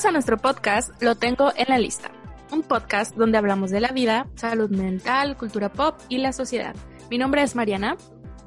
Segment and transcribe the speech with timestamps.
[0.00, 2.10] Bienvenidos a nuestro podcast Lo tengo en la lista,
[2.50, 6.74] un podcast donde hablamos de la vida, salud mental, cultura pop y la sociedad.
[7.10, 7.98] Mi nombre es Mariana.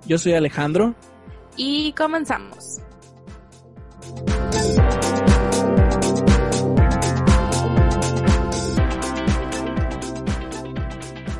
[0.07, 0.95] Yo soy Alejandro.
[1.55, 2.79] Y comenzamos.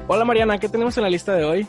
[0.08, 1.68] Hola Mariana, ¿qué tenemos en la lista de hoy?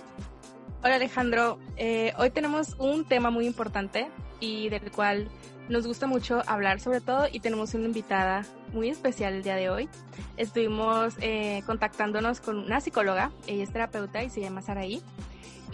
[0.82, 5.30] Hola Alejandro, eh, hoy tenemos un tema muy importante y del cual
[5.68, 9.70] nos gusta mucho hablar sobre todo y tenemos una invitada muy especial el día de
[9.70, 9.88] hoy.
[10.36, 15.02] Estuvimos eh, contactándonos con una psicóloga, ella es terapeuta y se llama Saraí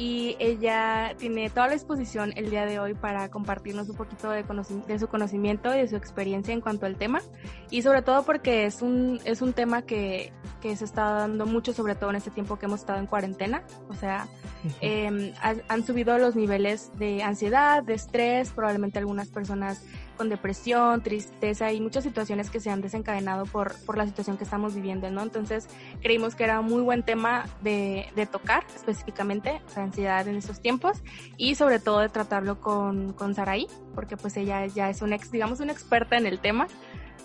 [0.01, 4.43] y ella tiene toda la exposición el día de hoy para compartirnos un poquito de,
[4.87, 7.21] de, su conocimiento y de su experiencia en cuanto al tema.
[7.71, 10.33] Y sobre todo porque es un, es un tema que,
[10.63, 13.63] que se está dando mucho, sobre todo en este tiempo que hemos estado en cuarentena,
[13.91, 14.27] o sea,
[14.81, 15.35] eh,
[15.69, 19.85] han subido los niveles de ansiedad, de estrés, probablemente algunas personas
[20.21, 24.45] con depresión, tristeza y muchas situaciones que se han desencadenado por, por la situación que
[24.45, 25.23] estamos viviendo, ¿no?
[25.23, 25.67] Entonces
[26.03, 30.99] creímos que era muy buen tema de, de tocar específicamente la ansiedad en estos tiempos
[31.39, 35.31] y sobre todo de tratarlo con, con Saraí, porque pues ella ya es una, ex,
[35.33, 36.67] digamos, una experta en el tema.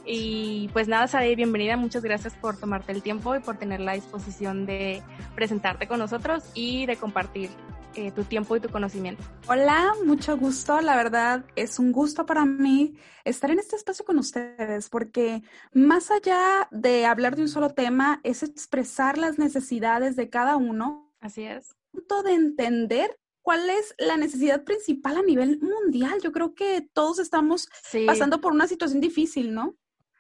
[0.06, 1.76] Y pues nada, Saraí, bienvenida.
[1.76, 5.04] Muchas gracias por tomarte el tiempo y por tener la disposición de
[5.36, 7.50] presentarte con nosotros y de compartir
[7.96, 9.24] eh, tu tiempo y tu conocimiento.
[9.48, 10.82] Hola, mucho gusto.
[10.82, 15.44] La verdad es un gusto para mí estar en este espacio con ustedes porque
[15.74, 21.14] más allá de hablar de un solo tema es expresar las necesidades de cada uno.
[21.20, 21.76] Así es.
[21.92, 26.20] Punto de entender cuál es la necesidad principal a nivel mundial.
[26.22, 28.06] Yo creo que todos estamos sí.
[28.06, 29.76] pasando por una situación difícil, ¿no?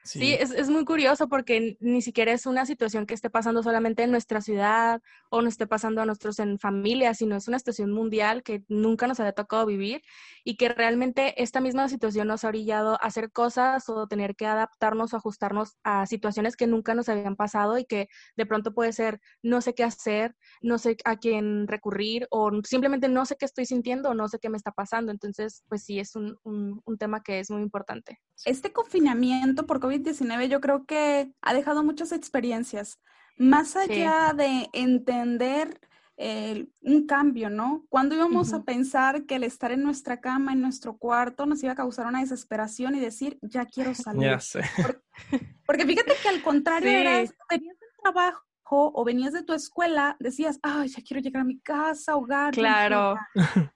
[0.06, 3.64] Sí, sí es, es, muy curioso porque ni siquiera es una situación que esté pasando
[3.64, 7.58] solamente en nuestra ciudad o no esté pasando a nosotros en familia, sino es una
[7.58, 10.04] situación mundial que nunca nos había tocado vivir
[10.44, 14.46] y que realmente esta misma situación nos ha orillado a hacer cosas o tener que
[14.46, 18.08] adaptarnos o ajustarnos a situaciones que nunca nos habían pasado y que
[18.38, 23.10] de pronto puede ser no sé qué hacer, no sé a quién recurrir o simplemente
[23.10, 25.12] no sé qué estoy sintiendo o no sé qué me está pasando.
[25.12, 28.20] Entonces, pues sí, es un, un, un tema que es muy importante.
[28.46, 33.00] Este confinamiento por COVID-19 yo creo que ha dejado muchas experiencias.
[33.38, 34.38] Más allá sí.
[34.38, 35.80] de entender
[36.18, 37.86] eh, un cambio, ¿no?
[37.90, 38.62] Cuando íbamos uh -huh.
[38.62, 42.08] a pensar que el estar en nuestra cama, en nuestro cuarto, nos iba a causar
[42.08, 44.24] una desesperación y decir, ya quiero salir.
[44.24, 44.62] Ya sé.
[44.76, 45.02] Porque,
[45.66, 46.96] porque fíjate que al contrario, sí.
[46.96, 47.12] era,
[47.50, 48.42] venías del trabajo
[48.72, 52.54] o venías de tu escuela, decías, ay, ya quiero llegar a mi casa, hogar.
[52.54, 53.16] Claro.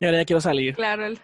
[0.00, 0.74] y ahora ya quiero salir.
[0.74, 1.14] Claro.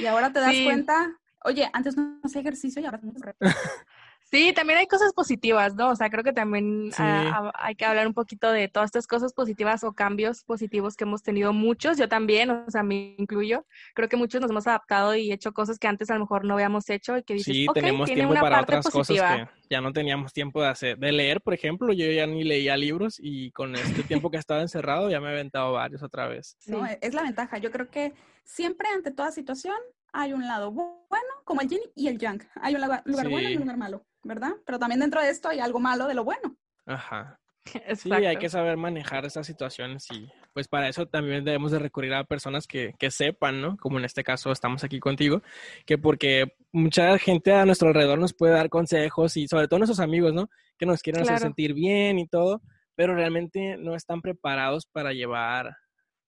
[0.00, 0.64] y ahora te das sí.
[0.64, 3.14] cuenta, oye, antes no hacía ejercicio y ahora tengo
[4.30, 5.90] Sí, también hay cosas positivas, ¿no?
[5.90, 7.00] O sea, creo que también sí.
[7.00, 10.96] a, a, hay que hablar un poquito de todas estas cosas positivas o cambios positivos
[10.96, 11.98] que hemos tenido muchos.
[11.98, 13.66] Yo también, o sea, me incluyo.
[13.94, 16.54] Creo que muchos nos hemos adaptado y hecho cosas que antes a lo mejor no
[16.54, 19.28] habíamos hecho y que dices, sí, okay, tenemos tiene tiempo una para parte otras positiva.
[19.30, 20.98] cosas que ya no teníamos tiempo de hacer.
[20.98, 24.62] De leer, por ejemplo, yo ya ni leía libros y con este tiempo que estaba
[24.62, 26.56] encerrado ya me he aventado varios otra vez.
[26.58, 26.72] Sí.
[26.72, 27.58] No, es la ventaja.
[27.58, 29.76] Yo creo que siempre ante toda situación
[30.14, 32.40] hay un lado bueno, como el yin y el yang.
[32.56, 33.32] Hay un lugar, lugar sí.
[33.32, 34.06] bueno y un lugar malo.
[34.24, 34.52] ¿verdad?
[34.66, 36.56] Pero también dentro de esto hay algo malo de lo bueno.
[36.86, 37.38] Ajá.
[37.96, 42.12] Sí, hay que saber manejar esas situaciones y pues para eso también debemos de recurrir
[42.12, 43.78] a personas que, que, sepan, ¿no?
[43.78, 45.40] Como en este caso estamos aquí contigo,
[45.86, 50.00] que porque mucha gente a nuestro alrededor nos puede dar consejos y sobre todo nuestros
[50.00, 50.50] amigos, ¿no?
[50.78, 51.36] Que nos quieren claro.
[51.36, 52.60] hacer sentir bien y todo,
[52.94, 55.74] pero realmente no están preparados para llevar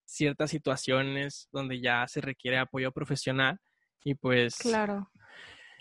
[0.06, 3.60] ciertas situaciones donde ya se requiere apoyo profesional
[4.04, 4.56] y pues...
[4.56, 5.10] Claro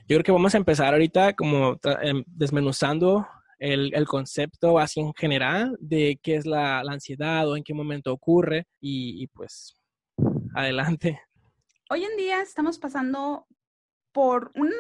[0.08, 3.28] yo creo que vamos a empezar ahorita como em, desmenuzando
[3.58, 7.74] el, el, concepto así en general de qué es la, la ansiedad o en qué
[7.74, 9.82] momento ocurre y, y, pues
[10.54, 11.20] adelante.
[11.90, 13.48] Hoy en día estamos pasando
[14.12, 14.76] por una,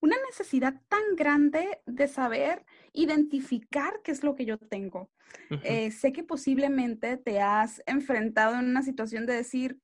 [0.00, 5.10] una necesidad tan grande de saber identificar qué es lo que yo tengo.
[5.50, 5.60] Uh -huh.
[5.64, 9.78] eh, sé que posiblemente te has enfrentado en una situación de decir,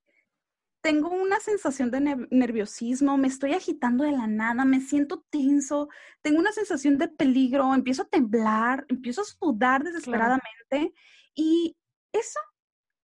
[0.85, 5.89] tengo una sensación de nerviosismo, me estoy agitando de la nada, me siento tenso,
[6.21, 10.93] tengo una sensación de peligro, empiezo a temblar, empiezo a sudar desesperadamente claro.
[11.33, 11.75] y
[12.13, 12.39] eso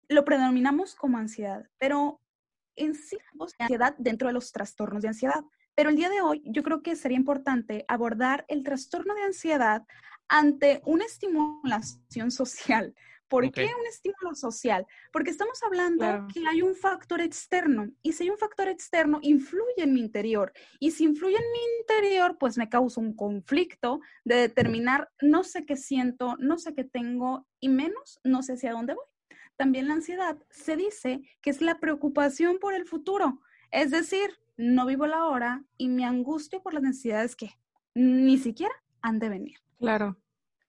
[0.07, 2.21] lo predominamos como ansiedad, pero
[2.77, 3.17] en sí,
[3.59, 5.43] ansiedad dentro de los trastornos de ansiedad.
[5.75, 9.83] Pero el día de hoy yo creo que sería importante abordar el trastorno de ansiedad
[10.29, 12.95] ante una estimulación social,
[13.27, 13.67] ¿Por okay.
[13.67, 14.85] qué un estímulo social?
[15.11, 16.27] Porque estamos hablando claro.
[16.33, 20.53] que hay un factor externo y si hay un factor externo, influye en mi interior.
[20.79, 25.65] Y si influye en mi interior, pues me causa un conflicto de determinar no sé
[25.65, 29.05] qué siento, no sé qué tengo y menos no sé hacia dónde voy.
[29.55, 33.41] También la ansiedad se dice que es la preocupación por el futuro.
[33.71, 37.51] Es decir, no vivo la hora y me angustio por las necesidades que
[37.93, 39.57] ni siquiera han de venir.
[39.79, 40.17] Claro.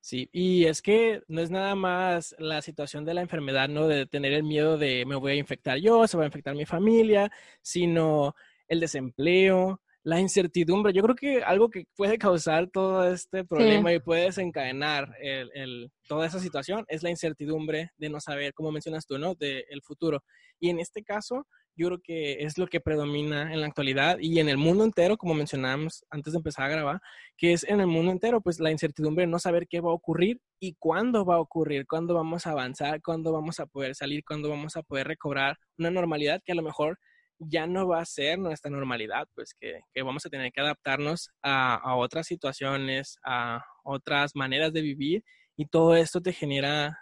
[0.08, 3.88] Sí, y es que no es nada más la situación de la enfermedad, ¿no?
[3.88, 6.64] De tener el miedo de me voy a infectar yo, se va a infectar mi
[6.64, 7.28] familia,
[7.60, 8.36] sino
[8.68, 10.92] el desempleo, la incertidumbre.
[10.92, 16.28] Yo creo que algo que puede causar todo este problema y puede desencadenar el, toda
[16.28, 19.34] esa situación es la incertidumbre de no saber, como mencionas tú, ¿no?
[19.34, 20.22] Del el futuro.
[20.60, 24.38] Y en este caso, yo creo que es lo que predomina en la actualidad y
[24.38, 27.00] en el mundo entero, como mencionábamos antes de empezar a grabar,
[27.36, 29.94] que es en el mundo entero, pues la incertidumbre de no saber qué va a
[29.94, 34.22] ocurrir y cuándo va a ocurrir, cuándo vamos a avanzar, cuándo vamos a poder salir,
[34.24, 36.96] cuándo vamos a poder recobrar una normalidad que a lo mejor
[37.38, 41.94] ya no va a ser nuestra normalidad, pues que, vamos a tener que adaptarnos a,
[41.96, 45.24] otras situaciones, a otras maneras de vivir
[45.56, 46.98] y todo esto te genera,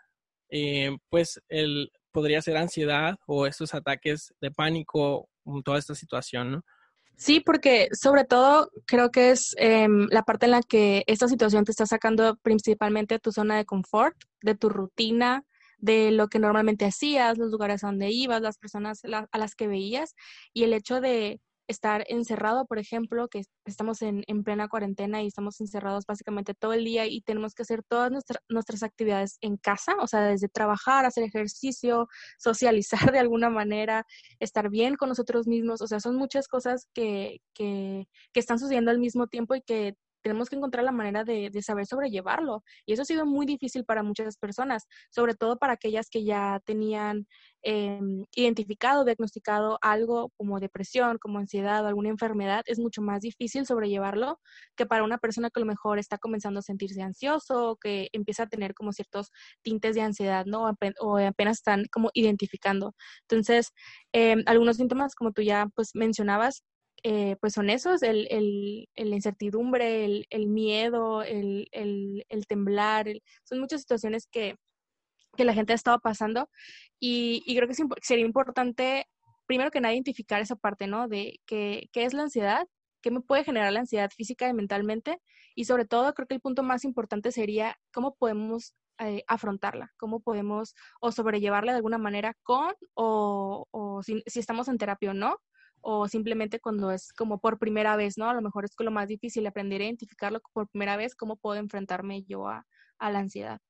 [0.48, 5.28] eh, pues, el, podría ser ansiedad o estos ataques de pánico,
[5.64, 6.64] toda esta situación, ¿no?
[7.16, 11.64] Sí, porque sobre todo creo que es em, la parte en la que esta situación
[11.64, 15.44] te está sacando principalmente de tu zona de confort, de tu rutina,
[15.84, 19.68] de lo que normalmente hacías, los lugares a donde ibas, las personas a las que
[19.68, 20.14] veías
[20.54, 25.26] y el hecho de estar encerrado, por ejemplo, que estamos en, en, plena cuarentena y
[25.26, 28.10] estamos encerrados básicamente todo el día y tenemos que hacer todas
[28.48, 32.08] nuestras actividades en casa, o sea, desde trabajar, hacer ejercicio,
[32.38, 34.06] socializar de alguna manera,
[34.40, 38.90] estar bien con nosotros mismos, o sea, son muchas cosas que, que, que están sucediendo
[38.90, 42.64] al mismo tiempo y que tenemos que encontrar la manera de, saber sobrellevarlo.
[42.86, 46.60] Y eso ha sido muy difícil para muchas personas, sobre todo para aquellas que ya
[46.64, 47.26] tenían
[47.62, 52.62] em, identificado, diagnosticado algo como depresión, como ansiedad o alguna enfermedad.
[52.66, 54.40] Es mucho más difícil sobrellevarlo
[54.76, 58.44] que para una persona que a lo mejor está comenzando a sentirse ansioso, que empieza
[58.44, 59.30] a tener como ciertos
[59.62, 60.64] tintes de ansiedad, ¿no?
[61.00, 62.94] O apenas están como identificando.
[63.28, 63.72] Entonces,
[64.12, 66.64] em, algunos síntomas, como tú ya pues mencionabas,
[67.04, 71.68] eh, pues son esos, el, el, la incertidumbre, el, el miedo, el,
[72.48, 73.06] temblar,
[73.44, 74.56] son muchas situaciones que,
[75.36, 76.48] que, la gente ha estado pasando
[76.98, 79.06] y, y creo que sería importante,
[79.46, 81.06] primero que nada, identificar esa parte, ¿no?
[81.06, 82.66] De qué es la ansiedad,
[83.02, 85.20] qué me puede generar la ansiedad física y mentalmente
[85.54, 90.20] y sobre todo creo que el punto más importante sería cómo podemos eh, afrontarla, cómo
[90.20, 95.14] podemos o sobrellevarla de alguna manera con o, o si, si, estamos en terapia o
[95.14, 95.36] no,
[95.84, 98.28] o simplemente cuando es como por primera vez, ¿no?
[98.28, 101.60] A lo mejor es lo más difícil aprender a identificarlo por primera vez, cómo puedo
[101.60, 102.66] enfrentarme yo a,
[103.00, 103.60] la ansiedad.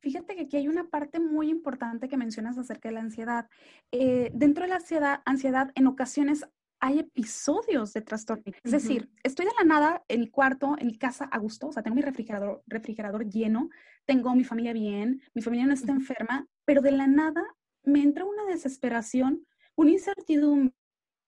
[0.00, 3.46] Fíjate que aquí hay una parte muy importante que mencionas acerca de la ansiedad.
[3.92, 6.46] Eh, dentro de la ansiedad, ansiedad, en ocasiones
[6.80, 8.42] hay episodios de trastorno.
[8.64, 11.72] Es decir, estoy de la nada en mi cuarto, en mi casa a gusto, o
[11.72, 13.68] sea, tengo mi refrigerador, refrigerador lleno,
[14.06, 17.44] tengo mi familia bien, mi familia no está enferma, pero de la nada
[17.82, 19.46] me entra una desesperación,
[19.76, 20.79] una incertidumbre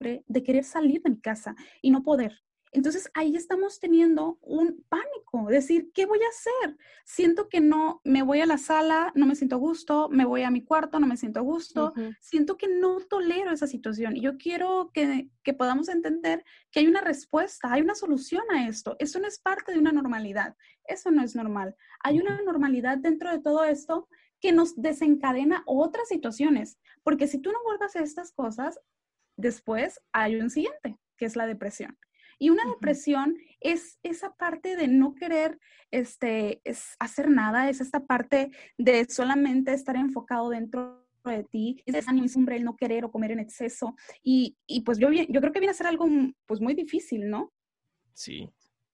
[0.02, 2.32] de querer salir de mi casa y no poder.
[2.74, 6.78] Entonces ahí estamos teniendo un pánico, decir, ¿qué voy a hacer?
[7.04, 10.42] Siento que no, me voy a la sala, no me siento a gusto, me voy
[10.42, 14.16] a mi cuarto, no me siento a gusto, siento que no tolero esa situación.
[14.16, 18.66] Y yo quiero que, que, podamos entender que hay una respuesta, hay una solución a
[18.66, 18.96] esto.
[18.98, 20.56] Eso no es parte de una normalidad,
[20.86, 21.76] eso no es normal.
[22.02, 24.08] Hay una normalidad dentro de todo esto
[24.40, 27.58] que nos desencadena otras situaciones, porque si tú no
[27.96, 28.78] a estas cosas,
[29.36, 31.98] Después hay un siguiente, que es la depresión.
[32.38, 35.60] Y una depresión es esa parte de no querer
[35.92, 41.94] este, es hacer nada, es esta parte de solamente estar enfocado dentro de ti, es
[41.94, 43.94] esa el no querer o comer en exceso.
[44.24, 46.06] Y, pues yo, yo creo que viene a ser algo
[46.46, 47.52] pues muy difícil, ¿no?
[48.14, 48.48] Sí.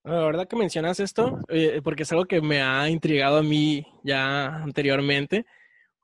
[0.05, 3.87] La verdad que mencionas esto, eh, porque es algo que me ha intrigado a mí
[4.05, 5.45] ya anteriormente,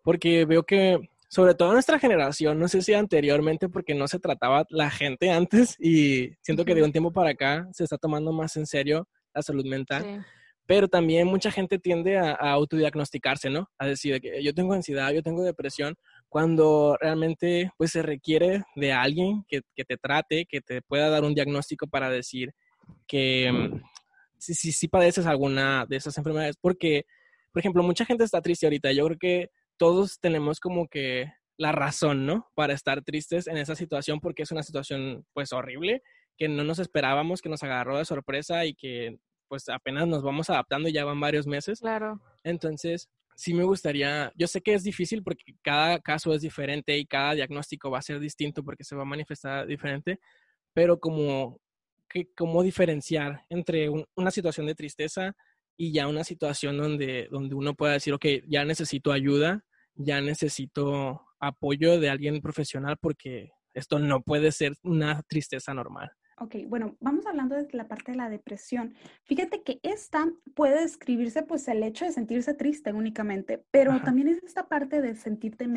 [0.02, 4.64] porque veo que sobre todo nuestra generación, no sé si anteriormente porque no se trataba
[4.70, 8.56] la gente antes y siento que de un tiempo para acá se está tomando más
[8.56, 10.24] en serio la salud mental.
[10.64, 13.68] Pero también mucha gente tiende a, autodiagnosticarse, ¿no?
[13.78, 15.96] A decir que yo tengo ansiedad, yo tengo depresión,
[16.28, 21.34] cuando realmente pues se requiere de alguien que, te trate, que te pueda dar un
[21.34, 22.54] diagnóstico para decir
[23.08, 23.82] que mm,
[24.38, 26.56] si, si, si padeces alguna de esas enfermedades.
[26.60, 27.06] Porque,
[27.52, 28.92] por ejemplo, mucha gente está triste ahorita.
[28.92, 32.48] Yo creo que todos tenemos como que la razón, ¿no?
[32.54, 36.02] Para estar tristes en esa situación porque es una situación pues horrible
[36.36, 40.50] que no nos esperábamos, que nos agarró de sorpresa y que pues apenas nos vamos
[40.50, 41.80] adaptando, ya van varios meses.
[41.80, 42.20] Claro.
[42.42, 47.06] Entonces, sí me gustaría, yo sé que es difícil porque cada caso es diferente y
[47.06, 50.18] cada diagnóstico va a ser distinto porque se va a manifestar diferente,
[50.72, 51.60] pero como,
[52.08, 55.36] que, cómo diferenciar entre una situación de tristeza
[55.76, 59.64] y ya una situación donde, donde uno pueda decir, ok, ya necesito ayuda,
[59.94, 66.10] ya necesito apoyo de alguien profesional porque esto no puede ser una tristeza normal.
[66.38, 68.94] Ok, bueno, vamos hablando de la parte de la depresión.
[69.22, 74.42] Fíjate que esta puede describirse pues el hecho de sentirse triste únicamente, pero también es
[74.42, 75.68] esta parte de sentirte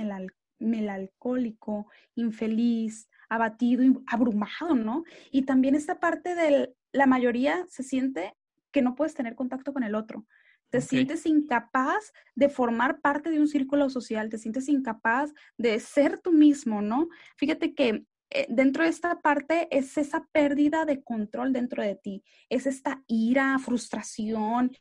[0.59, 5.03] melancólico, infeliz, abatido, abrumado, ¿no?
[5.31, 8.33] Y también esta parte de la mayoría se siente
[8.71, 10.25] que no puedes tener contacto con el otro.
[10.69, 16.19] Te sientes incapaz de formar parte de un círculo social, te sientes incapaz de ser
[16.19, 17.07] tú mismo, ¿no?
[17.37, 22.23] Fíjate que eh, dentro de esta parte es esa pérdida de control dentro de ti,
[22.49, 24.71] es esta ira, frustración.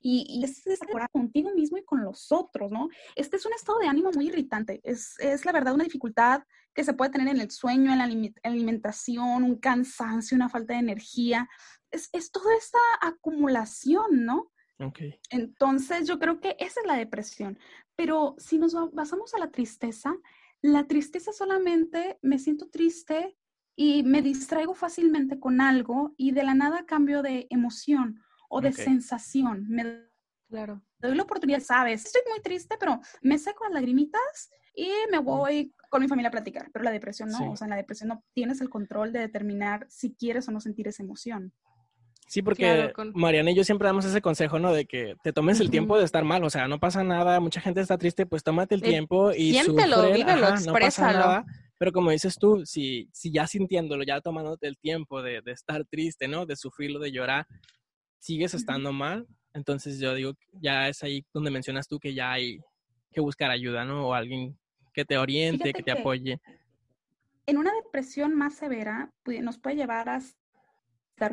[0.00, 2.88] Y, es desacuerdo contigo mismo y con los otros, ¿no?
[3.16, 4.80] Este es un estado de ánimo muy irritante.
[4.82, 6.42] Es, es la verdad una dificultad
[6.74, 8.08] que se puede tener en el sueño, en la
[8.42, 11.48] alimentación, un cansancio, una falta de energía.
[11.90, 14.52] Es, es toda esta acumulación, ¿no?
[14.78, 15.20] Okay.
[15.28, 17.58] Entonces, yo creo que esa es la depresión.
[17.96, 20.16] Pero si nos basamos a la tristeza,
[20.62, 23.36] la tristeza solamente me siento triste
[23.76, 28.72] y me distraigo fácilmente con algo y de la nada cambio de emoción o de
[28.72, 29.66] sensación.
[29.68, 30.06] Me
[30.48, 30.82] claro.
[30.98, 35.72] doy la oportunidad, sabes, estoy muy triste, pero me seco las lagrimitas y me voy
[35.88, 36.68] con mi familia a platicar.
[36.72, 39.86] Pero la depresión no, o sea, en la depresión no tienes el control de determinar
[39.88, 41.52] si quieres o no sentir esa emoción.
[42.26, 44.72] Sí, porque Mariana y yo siempre damos ese consejo, ¿no?
[44.72, 47.60] De que te tomes el tiempo de estar mal, o sea, no pasa nada, mucha
[47.60, 51.44] gente está triste, pues tómate el tiempo y Siéntelo, sufre, vívelo, no pasa nada.
[51.76, 55.84] Pero como dices tú, si, si ya sintiéndolo, ya tomándote el tiempo de, de estar
[55.86, 56.46] triste, ¿no?
[56.46, 57.48] De sufrirlo, de llorar,
[58.20, 62.60] sigues estando mal, entonces yo digo, ya es ahí donde mencionas tú que ya hay
[63.10, 64.06] que buscar ayuda, ¿no?
[64.06, 64.56] O alguien
[64.92, 66.40] que te oriente, que te apoye.
[67.46, 69.12] En una depresión más severa
[69.42, 70.20] nos puede llevar a
[71.16, 71.32] dar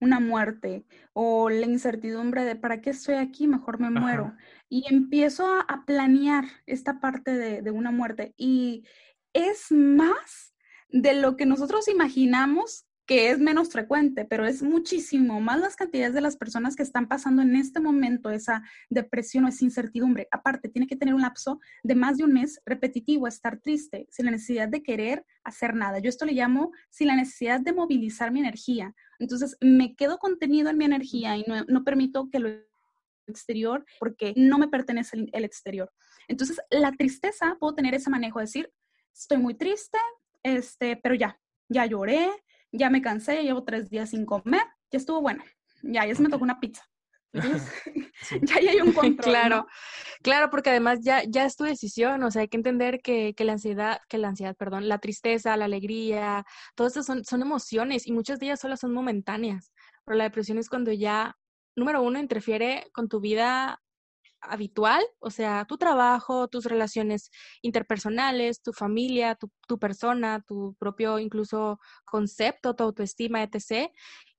[0.00, 4.34] una muerte o la incertidumbre de para qué estoy aquí, mejor me muero.
[4.68, 8.84] Y empiezo a, planear esta parte de, de, una muerte y
[9.32, 10.54] es más
[10.88, 16.14] de lo que nosotros imaginamos que es menos frecuente, pero es muchísimo más las cantidades
[16.14, 20.26] de las personas que están pasando en este momento esa depresión o esa incertidumbre.
[20.30, 24.24] Aparte, tiene que tener un lapso de más de un mes repetitivo, estar triste, sin
[24.26, 25.98] la necesidad de querer hacer nada.
[25.98, 28.94] Yo esto le llamo sin la necesidad de movilizar mi energía.
[29.18, 32.48] Entonces, me quedo contenido en mi energía y no, permito que lo
[33.26, 35.92] exterior porque no me pertenece el, el exterior.
[36.28, 38.72] Entonces, la tristeza, puedo tener ese manejo de decir,
[39.12, 39.98] estoy muy triste,
[40.42, 42.30] este, pero ya, ya lloré,
[42.74, 45.42] ya me cansé, llevo tres días sin comer, ya estuvo bueno,
[45.82, 46.82] ya, ya se me tocó una pizza.
[48.42, 49.32] ya, hay un control.
[49.32, 49.66] Claro,
[50.22, 53.44] claro, porque además ya, ya es tu decisión, o sea, hay que entender que, que
[53.44, 58.06] la ansiedad, que la ansiedad, perdón, la tristeza, la alegría, todas estas son, son emociones
[58.06, 59.72] y muchas de ellas solo son momentáneas,
[60.04, 61.36] pero la depresión es cuando ya,
[61.76, 63.80] número uno, interfiere con tu vida
[64.48, 67.30] habitual, o sea, tu trabajo, tus relaciones
[67.62, 73.90] interpersonales, tu familia, tu, tu persona, tu propio incluso concepto, tu autoestima, etc.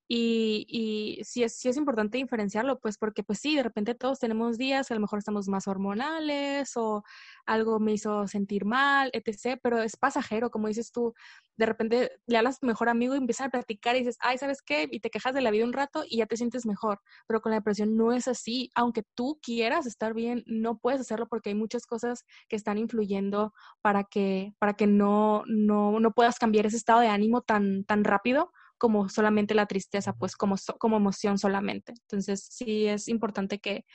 [0.07, 4.19] Y, y sí, es, sí es importante diferenciarlo, pues porque pues sí, de repente todos
[4.19, 7.03] tenemos días, a lo mejor estamos más hormonales o
[7.45, 11.13] algo me hizo sentir mal, etc., pero es pasajero, como dices tú,
[11.57, 14.37] de repente le hablas a tu mejor amigo y empiezas a platicar y dices, ay,
[14.37, 14.87] ¿sabes qué?
[14.91, 17.51] Y te quejas de la vida un rato y ya te sientes mejor, pero con
[17.51, 21.55] la depresión no es así, aunque tú quieras estar bien, no puedes hacerlo porque hay
[21.55, 26.77] muchas cosas que están influyendo para que, para que no, no, no puedas cambiar ese
[26.77, 31.93] estado de ánimo tan, tan rápido como solamente la tristeza, pues como, como emoción solamente.
[31.93, 33.85] Entonces, sí es importante que,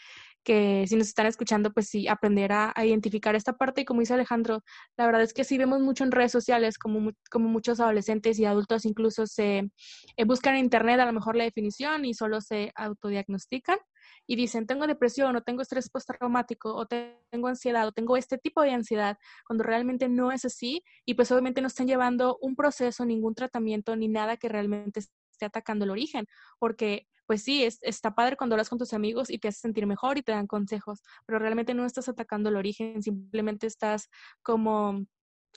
[0.42, 3.82] que si nos están escuchando, pues sí, aprender a, identificar esta parte.
[3.82, 4.62] Y como dice Alejandro,
[4.96, 8.44] la verdad es que sí vemos mucho en redes sociales, como, como muchos adolescentes y
[8.44, 9.70] adultos incluso se
[10.16, 13.78] eh, buscan en Internet a lo mejor la definición y solo se autodiagnostican
[14.26, 18.62] y dicen, tengo depresión o tengo estrés postraumático o tengo ansiedad o tengo este tipo
[18.62, 23.04] de ansiedad, cuando realmente no es así y pues obviamente no están llevando un proceso,
[23.04, 26.26] ningún tratamiento ni nada que realmente esté atacando el origen,
[26.58, 29.86] porque pues sí, es, está padre cuando hablas con tus amigos y te hace sentir
[29.86, 34.08] mejor y te dan consejos, pero realmente no estás atacando el origen, simplemente estás
[34.42, 35.06] como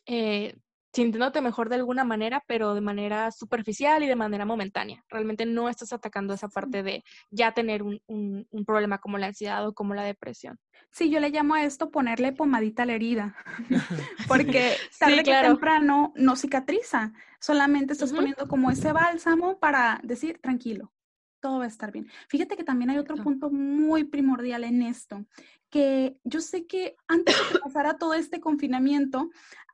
[0.06, 0.56] eh,
[0.94, 5.04] sintiéndote mejor de alguna manera, pero de manera superficial y de manera momentánea.
[5.10, 9.68] Realmente no estás atacando esa parte de ya tener un, un, problema como la ansiedad
[9.68, 10.60] o como la depresión.
[10.92, 13.36] Sí, yo le llamo a esto ponerle pomadita a la herida,
[14.28, 20.94] porque tarde que temprano no cicatriza, solamente estás poniendo como ese bálsamo para decir, tranquilo,
[21.40, 22.08] todo va a estar bien.
[22.30, 25.26] Fíjate que también hay otro punto muy primordial en esto,
[25.70, 29.32] que yo sé que antes de que pasara todo este confinamiento,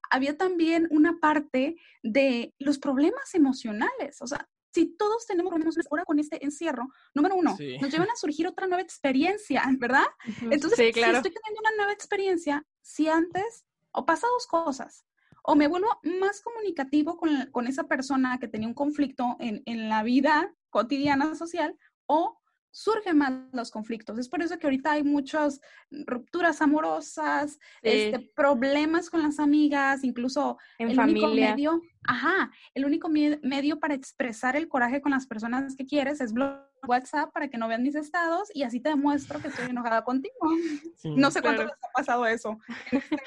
[0.10, 4.22] había también una parte de los problemas emocionales.
[4.22, 8.16] O sea, si todos tenemos problemas ahora con este encierro, número uno, nos llevan a
[8.16, 10.06] surgir otra nueva experiencia, ¿verdad?
[10.42, 15.06] Entonces, si estoy teniendo una nueva experiencia, si antes, o pasa dos cosas,
[15.44, 19.90] o me vuelvo más comunicativo con, con esa persona que tenía un conflicto en, en
[19.90, 21.76] la vida cotidiana social,
[22.06, 22.40] o
[22.72, 24.18] surgen más los conflictos.
[24.18, 30.58] Es por eso que ahorita hay muchas rupturas amorosas, este, problemas con las amigas, incluso
[30.78, 31.28] en el familia.
[31.28, 36.22] único medio, ajá, el único medio para expresar el coraje con las personas que quieres
[36.22, 36.34] es
[36.88, 40.36] WhatsApp para que no vean mis estados y así te demuestro que estoy enojada contigo.
[41.04, 42.58] no sé cuánto les ha pasado eso
[42.92, 43.22] este,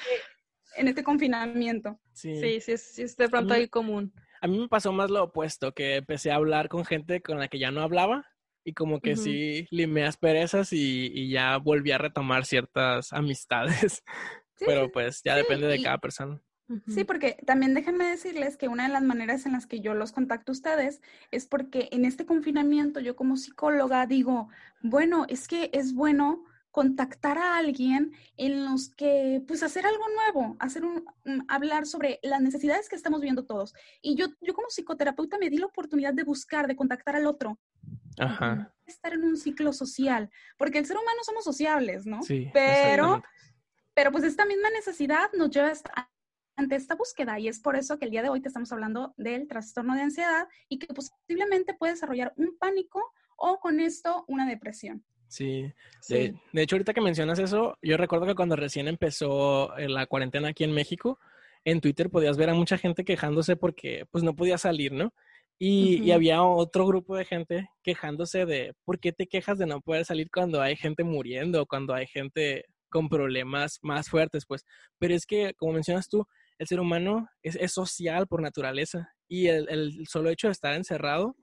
[0.77, 1.99] en este, confinamiento.
[2.13, 4.13] Sí, sí, sí, es de pronto ahí común.
[4.41, 7.47] A mí me pasó más lo opuesto, que empecé a hablar con gente con la
[7.47, 8.32] que ya no hablaba
[8.65, 14.03] y como que sí limé asperezas y, y, ya volví a retomar ciertas amistades.
[14.59, 16.41] Pero pues ya depende de cada persona.
[16.87, 20.13] Sí, porque también déjenme decirles que una de las maneras en las que yo los
[20.13, 24.49] contacto a ustedes es porque en este confinamiento yo como psicóloga digo,
[24.81, 30.57] bueno, es que es bueno contactar a alguien en los que, pues, hacer algo nuevo,
[30.59, 31.05] hacer un,
[31.47, 33.75] hablar sobre las necesidades que estamos viendo todos.
[34.01, 37.61] Y yo, yo como psicoterapeuta me di la oportunidad de buscar, de contactar al otro.
[38.19, 38.75] Ajá.
[38.87, 42.23] Estar en un ciclo social, porque el ser humano somos sociables, ¿no?
[42.23, 42.51] Sí.
[42.53, 43.23] Pero,
[43.95, 45.73] pero pues esta misma necesidad nos lleva
[46.57, 49.15] ante esta búsqueda y es por eso que el día de hoy te estamos hablando
[49.17, 53.03] del trastorno de ansiedad y que posiblemente puede desarrollar un pánico
[53.37, 55.05] o con esto una depresión.
[55.29, 55.73] Sí,
[56.11, 60.49] De, hecho ahorita que mencionas eso, yo recuerdo que cuando recién empezó eh, la cuarentena
[60.49, 61.19] aquí en México,
[61.65, 65.15] en Twitter podías ver a mucha gente quejándose porque pues no podía salir, ¿no?
[65.65, 69.81] Y, y, había otro grupo de gente quejándose de por qué te quejas de no
[69.81, 74.65] poder salir cuando hay gente muriendo, cuando hay gente con problemas más fuertes, pues.
[74.99, 76.27] Pero es que, como mencionas tú,
[76.59, 80.75] el ser humano es, es social por naturaleza y el, el, solo hecho de estar
[80.75, 81.37] encerrado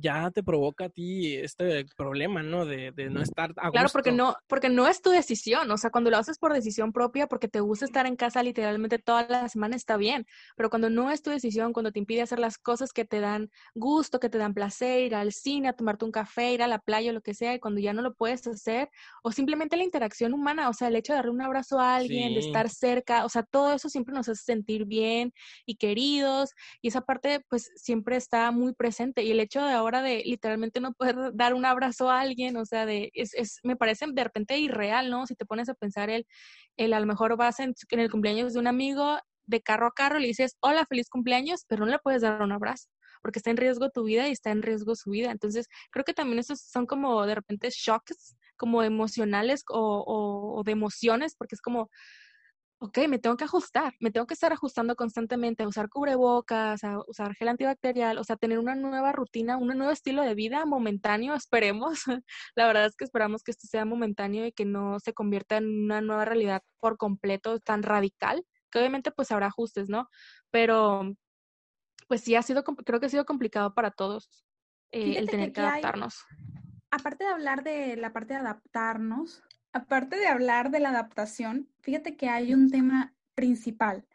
[0.00, 2.64] ya te provoca a ti este problema, ¿no?
[2.64, 5.90] De, de no estar a Claro, porque no, porque no es tu decisión, o sea,
[5.90, 9.48] cuando lo haces por decisión propia, porque te gusta estar en casa literalmente toda la
[9.48, 12.92] semana, está bien, pero cuando no es tu decisión, cuando te impide hacer las cosas
[12.92, 16.52] que te dan gusto, que te dan placer, ir al cine, a tomarte un café,
[16.52, 18.88] ir a la playa, o lo que sea, y cuando ya no lo puedes hacer,
[19.24, 22.34] o simplemente la interacción humana, o sea, el hecho de darle un abrazo a alguien,
[22.34, 25.32] de estar cerca, o sea, todo eso siempre nos hace sentir bien
[25.66, 29.87] y queridos, y esa parte, pues, siempre está muy presente, y el hecho de ahora
[29.96, 33.76] de literalmente no poder dar un abrazo a alguien, o sea, de, es, es, me
[33.76, 35.26] parece de repente irreal, ¿no?
[35.26, 36.26] Si te pones a pensar, el,
[36.76, 39.92] el a lo mejor vas en, en el cumpleaños de un amigo, de carro a
[39.92, 42.88] carro, le dices, hola, feliz cumpleaños, pero no le puedes dar un abrazo
[43.22, 45.30] porque está en riesgo tu vida y está en riesgo su vida.
[45.32, 50.64] Entonces, creo que también esos son como de repente shocks, como emocionales o, o, o
[50.64, 51.90] de emociones, porque es como,
[52.80, 57.00] ok, me tengo que ajustar, me tengo que estar ajustando constantemente, a usar cubrebocas, a
[57.08, 61.34] usar gel antibacterial, o sea, tener una nueva rutina, un nuevo estilo de vida momentáneo,
[61.34, 62.04] esperemos.
[62.54, 65.84] La verdad es que esperamos que esto sea momentáneo y que no se convierta en
[65.84, 70.08] una nueva realidad por completo tan radical, que obviamente pues habrá ajustes, ¿no?
[70.50, 71.14] Pero
[72.06, 74.30] pues sí ha sido, creo que ha sido complicado para todos
[74.92, 76.24] eh, el tener que, adaptarnos.
[76.90, 82.16] aparte de hablar de la parte de adaptarnos, aparte de hablar de la adaptación, fíjate
[82.16, 84.06] que hay un tema principal,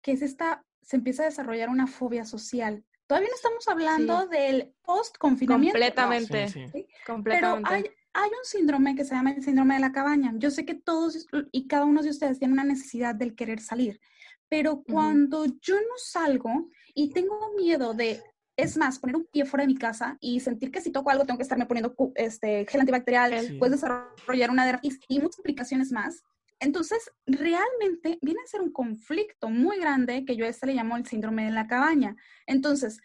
[0.00, 2.84] que es esta, se empieza a desarrollar una fobia social.
[3.06, 5.74] Todavía no estamos hablando del post-confinamiento.
[5.74, 6.90] Completamente.
[7.06, 7.68] Completamente.
[7.68, 10.32] Pero hay, hay un síndrome que se llama el síndrome de la cabaña.
[10.36, 14.00] Yo sé que todos y cada uno de ustedes tienen una necesidad del querer salir,
[14.48, 18.22] pero cuando yo no salgo y tengo miedo de
[18.56, 21.24] es más, poner un pie fuera de mi casa y sentir que si toco algo
[21.24, 26.22] tengo que estarme poniendo este, gel antibacterial, puedes desarrollar una dermatitis y muchas aplicaciones más.
[26.62, 30.96] Entonces, realmente viene a ser un conflicto muy grande que yo a este le llamo
[30.96, 32.14] el síndrome de la cabaña.
[32.46, 33.00] Entonces,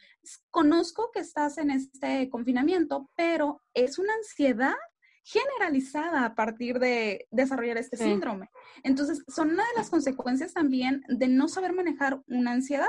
[0.52, 4.76] conozco que estás en este confinamiento, pero es una ansiedad
[5.24, 8.50] generalizada a partir de desarrollar este síndrome.
[8.84, 12.88] Entonces, son una de las consecuencias también de no saber manejar una ansiedad.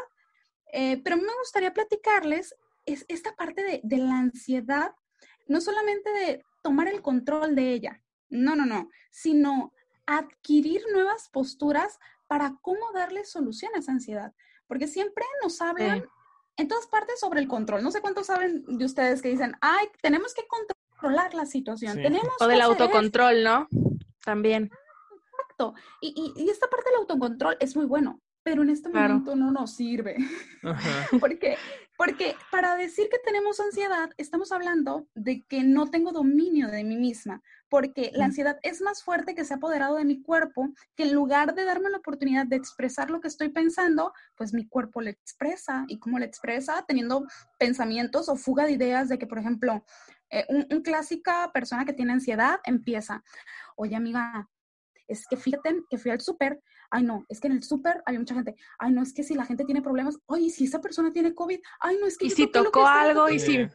[0.72, 2.54] Eh, pero me gustaría platicarles
[2.87, 4.92] es esta parte de, de, la ansiedad,
[5.46, 9.72] no solamente de tomar el control de ella, no, no, no, sino
[10.07, 14.33] adquirir nuevas posturas para cómo darle solución a esa ansiedad.
[14.66, 16.04] Porque siempre nos hablan
[16.57, 17.83] en todas partes sobre el control.
[17.83, 21.96] No sé cuántos saben de ustedes que dicen, ay, tenemos que controlar la situación.
[21.96, 23.68] Tenemos o del autocontrol, ¿no?
[24.24, 24.70] También.
[25.31, 25.74] Exacto.
[26.00, 29.52] Y, y, y, esta parte del autocontrol es muy bueno pero en este momento no
[29.52, 30.16] nos sirve.
[31.20, 31.58] porque,
[31.98, 36.96] porque para decir que tenemos ansiedad, estamos hablando de que no tengo dominio de mí
[36.96, 41.02] misma, porque la ansiedad es más fuerte que se ha apoderado de mi cuerpo, que
[41.02, 45.02] en lugar de darme la oportunidad de expresar lo que estoy pensando, pues mi cuerpo
[45.02, 45.84] le expresa.
[45.88, 46.84] ¿Y cómo le expresa?
[46.88, 47.26] Teniendo
[47.58, 49.84] pensamientos o fuga de ideas de que, por ejemplo,
[50.30, 53.22] eh, un, clásica persona que tiene ansiedad empieza,
[53.76, 54.48] oye amiga,
[55.06, 58.18] es que fíjate que fui al súper, ay no, es que en el súper había
[58.18, 61.12] mucha gente, ay no, es que si la gente tiene problemas, oye, si esa persona
[61.12, 62.27] tiene COVID, ay no, es que...
[62.27, 63.66] Y si tocó algo y si...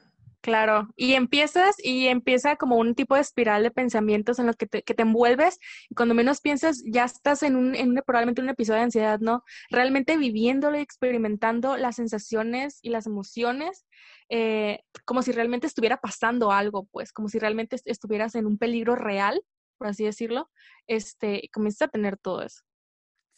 [0.42, 4.66] Claro, y empiezas y empieza como un tipo de espiral de pensamientos en los que
[4.66, 5.58] te, que te envuelves
[5.90, 9.46] y cuando menos piensas ya estás en un, en probablemente un episodio de ansiedad, ¿no?
[9.70, 13.86] Realmente viviéndolo y experimentando las sensaciones y las emociones
[14.30, 18.96] eh, como si realmente estuviera pasando algo, pues, como si realmente estuvieras en un peligro
[18.96, 19.44] real,
[19.78, 20.50] por así decirlo,
[20.88, 22.64] este, comienzas a tener todo eso.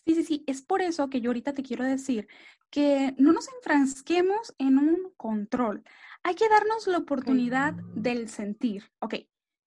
[0.06, 2.28] Sí, sí, sí, es por eso que yo ahorita te quiero decir
[2.70, 5.84] que no nos enfrasquemos en un control
[6.26, 8.92] hay que darnos la oportunidad del sentir.
[8.98, 9.14] Ok,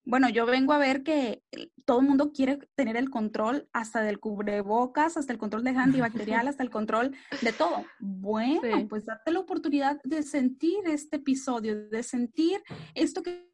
[0.05, 1.45] bueno, yo vengo a ver que
[1.85, 6.49] todo el mundo quiere tener el control hasta del cubrebocas, hasta el control de antibacterial,
[6.49, 7.85] hasta el control de todo.
[8.01, 12.61] Bueno, pues date la oportunidad de sentir este episodio, de sentir
[12.95, 13.49] esto que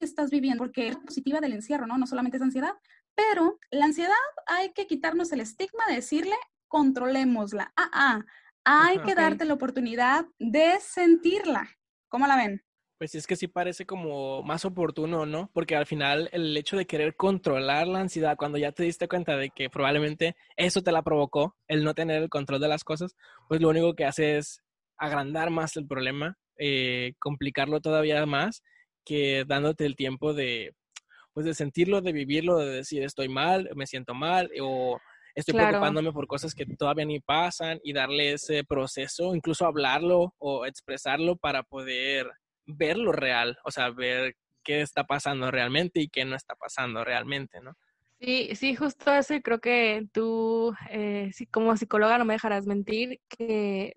[0.00, 1.96] estás viviendo, porque es positiva del encierro, ¿no?
[1.96, 2.72] No solamente es ansiedad,
[3.18, 4.14] pero la ansiedad
[4.46, 6.36] hay que quitarnos el estigma de decirle,
[6.68, 7.72] controlémosla.
[7.76, 8.24] Ah, ah,
[8.64, 11.68] hay que darte la oportunidad de sentirla.
[12.08, 12.62] ¿Cómo la ven?
[12.96, 15.50] Pues es que sí parece como más oportuno, ¿no?
[15.52, 19.36] Porque al final el hecho de querer controlar la ansiedad cuando ya te diste cuenta
[19.36, 23.16] de que probablemente eso te la provocó, el no tener el control de las cosas,
[23.48, 24.62] pues lo único que hace es
[24.96, 28.62] agrandar más el problema, eh, complicarlo todavía más,
[29.04, 30.74] que dándote el tiempo de,
[31.32, 34.98] pues de sentirlo, de vivirlo, de decir estoy mal, me siento mal, o
[35.34, 40.66] estoy preocupándome por cosas que todavía ni pasan y darle ese proceso, incluso hablarlo o
[40.66, 42.28] expresarlo para poder
[42.66, 47.04] ver lo real, o sea, ver qué está pasando realmente y qué no está pasando
[47.04, 47.72] realmente, ¿no?
[48.20, 53.20] Sí, sí, justo eso y creo que tú, eh, como psicóloga, no me dejarás mentir
[53.28, 53.94] que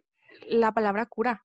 [0.48, 1.44] la palabra cura.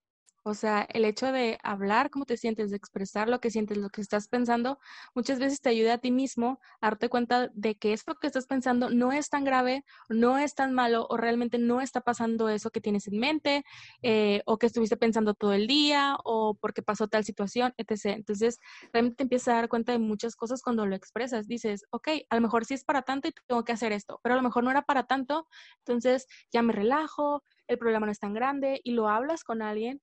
[0.48, 3.88] O sea, el hecho de hablar cómo te sientes, de expresar lo que sientes, lo
[3.90, 4.78] que estás pensando,
[5.12, 8.46] muchas veces te ayuda a ti mismo a darte cuenta de que eso que estás
[8.46, 12.70] pensando no es tan grave, no es tan malo o realmente no está pasando eso
[12.70, 13.64] que tienes en mente
[14.02, 18.14] eh, o que estuviste pensando todo el día o porque pasó tal situación, etc.
[18.14, 18.60] Entonces,
[18.92, 21.48] realmente te empiezas a dar cuenta de muchas cosas cuando lo expresas.
[21.48, 24.34] Dices, ok, a lo mejor sí es para tanto y tengo que hacer esto, pero
[24.34, 28.20] a lo mejor no era para tanto, entonces ya me relajo, el problema no es
[28.20, 30.00] tan grande y lo hablas con alguien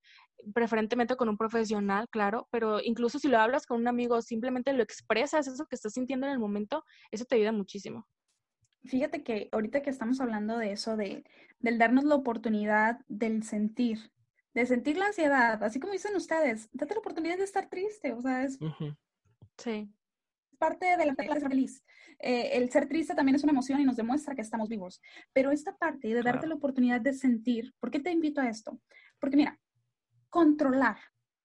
[0.53, 4.83] preferentemente con un profesional, claro, pero incluso si lo hablas con un amigo, simplemente lo
[4.83, 8.07] expresas, eso que estás sintiendo en el momento, eso te ayuda muchísimo.
[8.85, 11.23] Fíjate que ahorita que estamos hablando de eso, de,
[11.59, 14.11] del darnos la oportunidad del sentir,
[14.53, 18.21] de sentir la ansiedad, así como dicen ustedes, date la oportunidad de estar triste, o
[18.21, 18.59] sea, es...
[19.57, 19.89] Sí.
[20.59, 21.83] Parte de la ser feliz.
[22.19, 25.01] Eh, el ser triste también es una emoción y nos demuestra que estamos vivos.
[25.33, 28.79] Pero esta parte de darte la oportunidad de sentir, ¿por qué te invito a esto?
[29.19, 29.59] Porque mira,
[30.33, 30.97] controlar.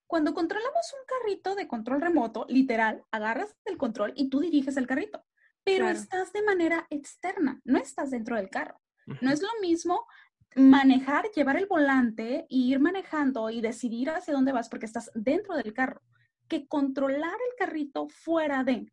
[0.07, 4.87] Cuando controlamos un carrito de control remoto, literal, agarras el control y tú diriges el
[4.87, 5.23] carrito,
[5.63, 8.81] pero estás de manera externa, no estás dentro del carro.
[9.21, 10.07] No es lo mismo
[10.57, 15.55] manejar, llevar el volante e ir manejando y decidir hacia dónde vas porque estás dentro
[15.55, 16.01] del carro,
[16.49, 18.91] que controlar el carrito fuera de.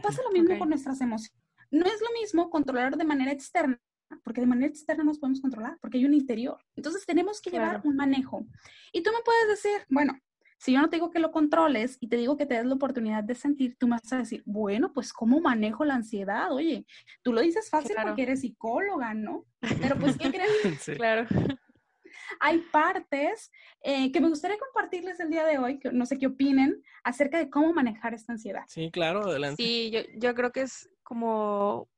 [0.00, 1.42] Pasa lo mismo con nuestras emociones.
[1.72, 3.80] No es lo mismo controlar de manera externa
[4.22, 6.58] porque de manera externa nos podemos controlar, porque hay un interior.
[6.76, 8.46] Entonces tenemos que llevar un manejo.
[8.92, 10.18] Y tú me puedes decir, bueno,
[10.62, 12.74] si yo no te digo que lo controles y te digo que te des la
[12.74, 16.52] oportunidad de sentir, tú me vas a decir, bueno, pues ¿cómo manejo la ansiedad?
[16.52, 16.86] Oye,
[17.22, 19.44] tú lo dices fácil porque eres psicóloga, ¿no?
[19.80, 20.50] Pero pues, ¿qué crees?
[20.80, 20.92] Sí.
[20.94, 21.26] Claro.
[22.38, 23.50] Hay partes
[23.82, 27.38] eh, que me gustaría compartirles el día de hoy, que no sé qué opinen, acerca
[27.38, 28.62] de cómo manejar esta ansiedad.
[28.68, 29.60] Sí, claro, adelante.
[29.60, 31.88] Sí, yo, yo creo que es como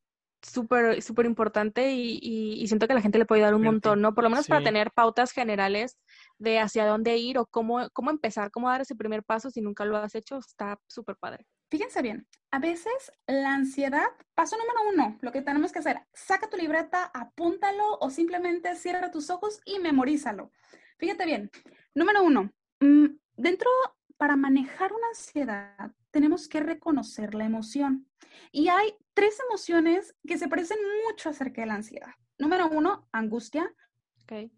[0.44, 4.14] súper, súper importante y, y, siento que la gente le puede dar un montón, ¿no?
[4.14, 5.98] Por lo menos para tener pautas generales
[6.38, 9.84] de hacia dónde ir o cómo, cómo empezar, cómo dar ese primer paso si nunca
[9.84, 11.46] lo has hecho, está súper padre.
[11.70, 16.48] Fíjense bien, a veces la ansiedad, paso número uno, lo que tenemos que hacer, saca
[16.48, 20.52] tu libreta, apúntalo o simplemente cierra tus ojos y memorízalo.
[20.98, 21.50] Fíjate bien,
[21.94, 23.68] número uno, mm, dentro,
[24.16, 28.06] para manejar una ansiedad, tenemos que reconocer la emoción.
[28.52, 32.12] Y hay tres emociones que se parecen mucho acerca de la ansiedad.
[32.38, 33.74] Número uno, angustia.
[34.22, 34.52] Okay.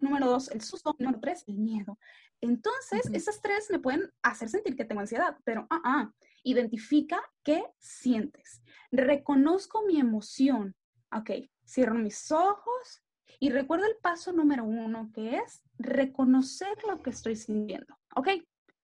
[0.00, 0.96] Número dos, el susto.
[0.98, 1.98] Número tres, el miedo.
[2.40, 7.62] Entonces, esas tres me pueden hacer sentir que tengo ansiedad, pero ah, ah, identifica qué
[7.78, 8.62] sientes.
[8.90, 10.74] Reconozco mi emoción.
[11.14, 11.30] Ok,
[11.66, 13.02] cierro mis ojos
[13.38, 17.98] y recuerdo el paso número uno, que es reconocer lo que estoy sintiendo.
[18.16, 18.28] Ok,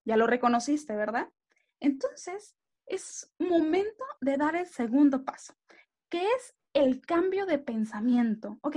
[0.05, 1.31] ya lo reconociste, ¿verdad?
[1.81, 2.57] Entonces,
[2.87, 5.55] es momento de dar el segundo paso,
[6.09, 8.59] que es el cambio de pensamiento.
[8.63, 8.77] Ok,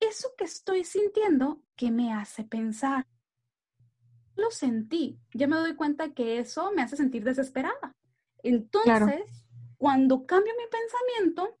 [0.00, 3.06] eso que estoy sintiendo, ¿qué me hace pensar?
[4.36, 7.96] Lo sentí, ya me doy cuenta que eso me hace sentir desesperada.
[8.42, 9.44] Entonces,
[9.76, 11.58] cuando cambio mi pensamiento,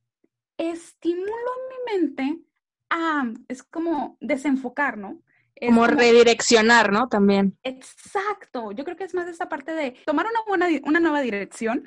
[0.56, 2.44] estimulo mi mente
[2.90, 5.22] a, es como desenfocar, ¿no?
[5.66, 7.08] Como, redireccionar, ¿no?
[7.08, 7.58] También.
[7.62, 8.72] Exacto.
[8.72, 11.84] Yo creo que es más esa parte de tomar una buena, una nueva dirección.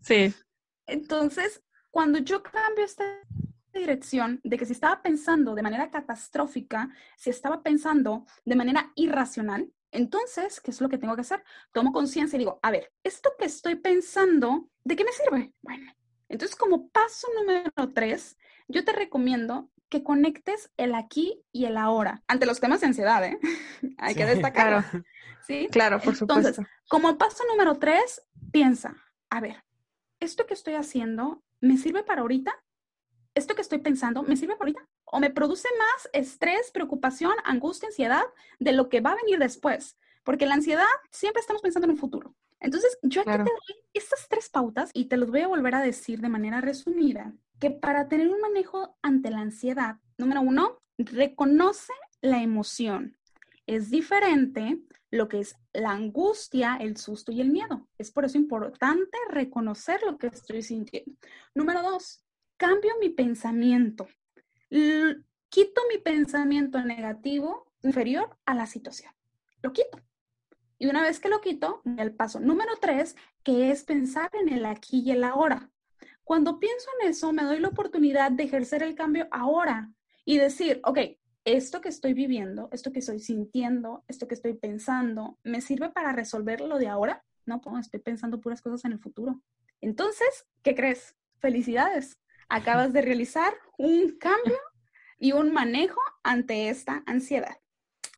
[0.00, 0.34] Sí.
[0.86, 3.04] Entonces, cuando yo cambio esta
[3.72, 9.70] dirección de que si estaba pensando de manera catastrófica, si estaba pensando de manera irracional,
[9.92, 11.42] entonces, ¿qué es lo que tengo que hacer?
[11.72, 15.52] Tomo conciencia y digo, a ver, esto que estoy pensando, ¿de qué me sirve?
[15.62, 15.92] Bueno,
[16.28, 22.22] entonces como paso número tres, yo te recomiendo que conectes el aquí y el ahora
[22.28, 23.38] ante los temas de ansiedad, ¿eh?
[23.98, 24.82] Hay que destacarlo.
[24.88, 25.04] Claro.
[25.46, 25.68] ¿Sí?
[25.70, 26.48] Claro, por supuesto.
[26.48, 28.22] Entonces, como paso número tres,
[28.52, 28.94] piensa,
[29.28, 29.64] a ver,
[30.20, 32.54] ¿esto que estoy haciendo me sirve para ahorita?
[33.34, 34.88] ¿Esto que estoy pensando me sirve para ahorita?
[35.04, 38.24] ¿O me produce más estrés, preocupación, angustia, ansiedad
[38.58, 39.98] de lo que va a venir después?
[40.22, 42.34] Porque la ansiedad siempre estamos pensando en un futuro.
[42.60, 45.80] Entonces, yo aquí te doy estas tres pautas y te los voy a volver a
[45.80, 51.92] decir de manera resumida, que para tener un manejo ante la ansiedad, número uno, reconoce
[52.22, 53.16] la emoción.
[53.66, 57.88] Es diferente lo que es la angustia, el susto y el miedo.
[57.98, 61.12] Es por eso importante reconocer lo que estoy sintiendo.
[61.54, 62.24] Número dos,
[62.56, 64.08] cambio mi pensamiento.
[64.68, 69.12] quito mi pensamiento negativo inferior a la situación.
[69.62, 70.00] Lo quito.
[70.78, 74.64] Y una vez que lo quito, el paso número tres, que es pensar en el
[74.64, 75.70] aquí y el ahora.
[76.30, 79.90] Cuando pienso en eso, me doy la oportunidad de ejercer el cambio ahora
[80.24, 80.98] y decir, ok,
[81.44, 86.12] esto que estoy viviendo, esto que estoy sintiendo, esto que estoy pensando, ¿me sirve para
[86.12, 87.24] resolver lo de ahora?
[87.46, 89.42] No, pues estoy pensando puras cosas en el futuro.
[89.80, 91.16] Entonces, ¿qué crees?
[91.40, 92.20] Felicidades.
[92.48, 94.60] Acabas de realizar un cambio
[95.18, 97.56] y un manejo ante esta ansiedad.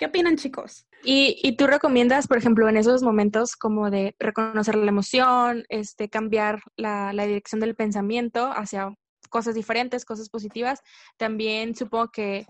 [0.03, 0.85] ¿Qué opinan, chicos?
[1.05, 6.61] Y, tú recomiendas, por ejemplo, en esos momentos como de reconocer la emoción, este, cambiar
[6.75, 8.93] la, dirección del pensamiento hacia
[9.31, 10.81] cosas diferentes, cosas positivas,
[11.19, 12.47] también supongo que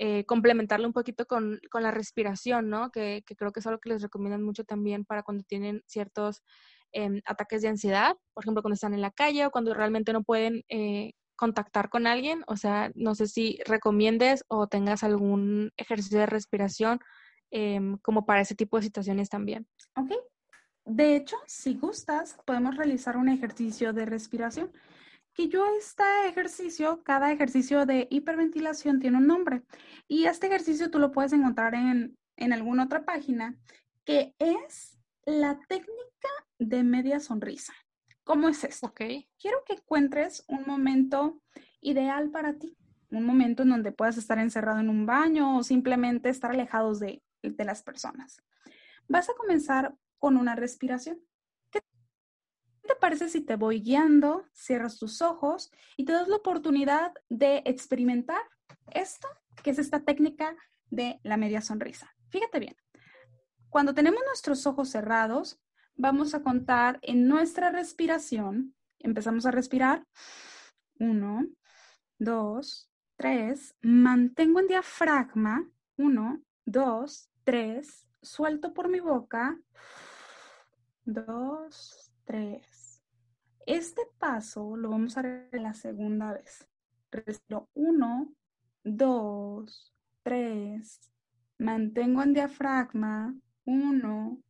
[0.00, 2.90] eh, complementarlo un poquito con, la respiración, ¿no?
[2.90, 6.42] Que, creo que es algo que les recomiendan mucho también para cuando tienen ciertos
[6.90, 10.24] em, ataques de ansiedad, por ejemplo, cuando están en la calle o cuando realmente no
[10.24, 12.42] pueden eh, contactar con alguien.
[12.46, 17.00] O sea, no sé si recomiendes o tengas algún ejercicio de respiración
[17.50, 19.66] Em, como para ese tipo de situaciones también.
[19.96, 20.12] Ok.
[20.84, 24.72] De hecho, si gustas, podemos realizar un ejercicio de respiración.
[25.32, 29.62] Que yo este ejercicio, cada ejercicio de hiperventilación tiene un nombre.
[30.08, 33.56] Y este ejercicio tú lo puedes encontrar en, en alguna otra página,
[34.04, 37.74] que es la técnica de media sonrisa.
[38.26, 38.88] ¿Cómo es esto?
[38.88, 39.02] Ok.
[39.38, 41.40] Quiero que encuentres un momento
[41.80, 42.76] ideal para ti,
[43.12, 47.22] un momento en donde puedas estar encerrado en un baño o simplemente estar alejados de,
[47.42, 48.42] de las personas.
[49.06, 51.20] Vas a comenzar con una respiración.
[51.70, 51.80] ¿Qué
[52.82, 57.62] te parece si te voy guiando, cierras tus ojos y te das la oportunidad de
[57.64, 58.42] experimentar
[58.92, 59.28] esto,
[59.62, 60.56] que es esta técnica
[60.90, 62.12] de la media sonrisa?
[62.30, 62.76] Fíjate bien.
[63.70, 65.60] Cuando tenemos nuestros ojos cerrados,
[65.96, 68.74] vamos a contar en nuestra respiración.
[68.98, 70.06] Empezamos a respirar.
[70.98, 71.46] Uno,
[72.18, 73.74] dos, tres.
[73.80, 75.68] Mantengo en diafragma.
[75.96, 79.58] Uno, dos, tres, suelto por mi boca,
[81.04, 83.02] dos, tres.
[83.64, 86.68] Este paso lo vamos a hacer la segunda vez.
[87.10, 88.34] Respiro uno,
[88.84, 91.00] dos, tres.
[91.58, 94.42] Mantengo en diafragma, uno,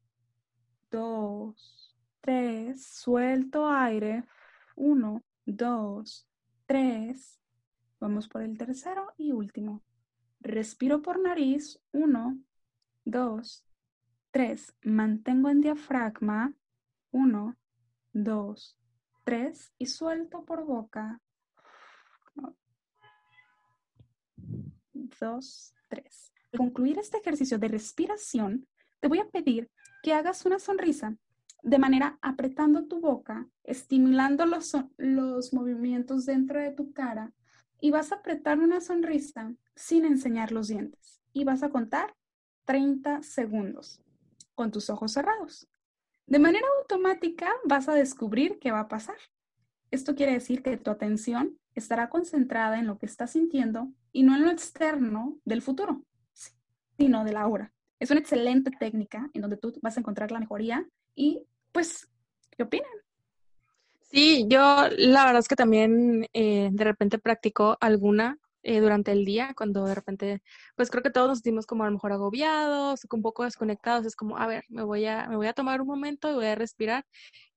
[0.90, 2.84] dos, tres.
[2.86, 4.24] Suelto aire,
[4.74, 6.28] uno, dos,
[6.66, 7.40] tres.
[8.00, 9.82] Vamos por el tercero y último.
[10.40, 12.38] Respiro por nariz, uno,
[13.04, 13.64] dos,
[14.30, 14.74] tres.
[14.82, 16.52] Mantengo en diafragma.
[17.10, 17.56] Uno,
[18.12, 18.76] dos,
[19.24, 19.72] tres.
[19.78, 21.20] Y suelto por boca.
[24.92, 26.32] Dos, tres.
[26.52, 28.68] Al concluir este ejercicio de respiración,
[29.00, 29.70] te voy a pedir
[30.06, 31.16] que hagas una sonrisa
[31.64, 37.32] de manera apretando tu boca, estimulando los, los movimientos dentro de tu cara
[37.80, 41.20] y vas a apretar una sonrisa sin enseñar los dientes.
[41.32, 42.14] Y vas a contar
[42.66, 44.00] 30 segundos
[44.54, 45.66] con tus ojos cerrados.
[46.28, 49.18] De manera automática vas a descubrir qué va a pasar.
[49.90, 54.36] Esto quiere decir que tu atención estará concentrada en lo que estás sintiendo y no
[54.36, 56.04] en lo externo del futuro,
[56.96, 57.72] sino de la hora.
[57.98, 62.08] Es una excelente técnica en donde tú vas a encontrar la mejoría y pues,
[62.56, 62.90] ¿qué opinan?
[64.02, 69.24] Sí, yo la verdad es que también eh, de repente practico alguna eh, durante el
[69.24, 70.42] día, cuando de repente,
[70.74, 74.16] pues creo que todos nos sentimos como a lo mejor agobiados, un poco desconectados, es
[74.16, 76.56] como, a ver, me voy a, me voy a tomar un momento y voy a
[76.56, 77.06] respirar.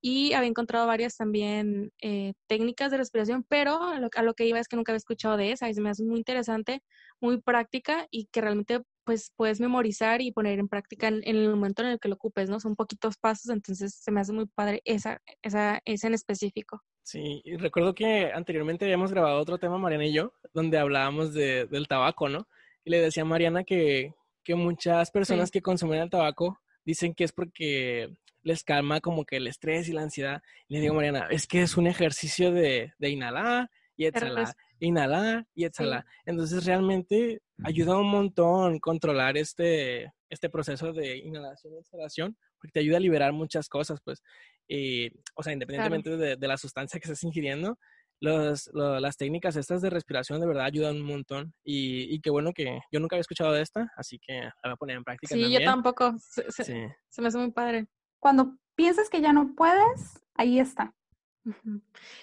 [0.02, 4.46] Y había encontrado varias también eh, técnicas de respiración, pero a lo, a lo, que
[4.46, 6.84] iba es que nunca había escuchado de esa y se me hace muy interesante,
[7.20, 11.82] muy práctica y que realmente pues puedes memorizar y poner en práctica en, el momento
[11.82, 12.60] en el que lo ocupes, ¿no?
[12.60, 16.84] Son poquitos pasos, entonces se me hace muy padre esa, esa, esa en específico.
[17.02, 21.66] Sí, y recuerdo que anteriormente habíamos grabado otro tema, Mariana y yo, donde hablábamos de,
[21.66, 22.48] del tabaco, ¿no?
[22.86, 27.24] Y le decía a Mariana que, que muchas personas que consumen el tabaco dicen que
[27.24, 30.44] es porque les calma como que el estrés y la ansiedad.
[30.68, 35.46] Y le digo, Mariana, es que es un ejercicio de, de inhalar y exhalar, inhalar
[35.54, 36.06] y exhalar.
[36.26, 42.80] Entonces realmente ayuda un montón controlar este, este proceso de inhalación y exhalación, porque te
[42.80, 44.22] ayuda a liberar muchas cosas, pues.
[44.68, 47.78] Y, o sea, independientemente de, la sustancia que estés ingiriendo,
[48.22, 51.54] los, las técnicas estas de respiración de verdad ayudan un montón.
[51.64, 54.74] Y, y, qué bueno que yo nunca había escuchado de esta, así que la voy
[54.74, 55.36] a poner en práctica.
[55.36, 56.16] Sí, yo tampoco.
[56.20, 57.88] Se, se me hace muy padre.
[58.20, 60.94] Cuando piensas que ya no puedes, ahí está.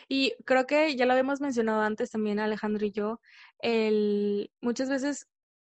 [0.08, 3.20] Y creo que ya lo habíamos mencionado antes también Alejandro y yo,
[3.58, 5.28] el, muchas veces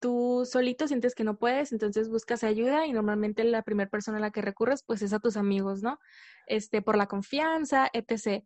[0.00, 4.20] tú solito sientes que no puedes, entonces buscas ayuda y normalmente la primera persona a
[4.20, 5.98] la que recurres pues es a tus amigos, ¿no?
[6.46, 8.44] Este, por la confianza, etc.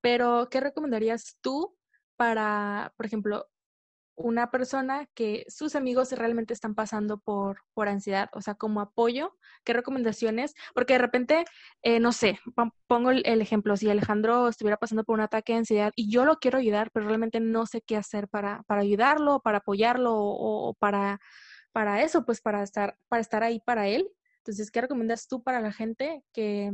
[0.00, 1.76] Pero, ¿qué recomendarías tú
[2.16, 3.48] para, por ejemplo,
[4.16, 9.36] una persona que sus amigos realmente están pasando por, por ansiedad, o sea, como apoyo,
[9.64, 10.54] ¿qué recomendaciones?
[10.74, 11.44] Porque de repente,
[11.82, 12.38] eh, no sé,
[12.86, 16.38] pongo el, ejemplo, si Alejandro estuviera pasando por un ataque de ansiedad y yo lo
[16.38, 21.18] quiero ayudar, pero realmente no sé qué hacer para, para ayudarlo, para apoyarlo o, para,
[21.72, 24.08] para eso, pues para estar, para estar ahí para él.
[24.38, 26.70] Entonces, ¿qué recomiendas tú para la gente que,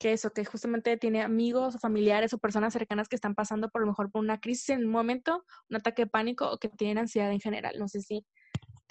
[0.00, 3.82] que eso, que justamente tiene amigos o familiares o personas cercanas que están pasando por
[3.82, 6.96] lo mejor por una crisis en un momento, un ataque de pánico o que tienen
[6.96, 7.74] ansiedad en general.
[7.78, 8.24] No sé si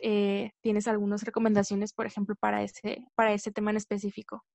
[0.02, 4.45] eh, tienes algunas recomendaciones, por ejemplo, para ese, para ese tema en específico.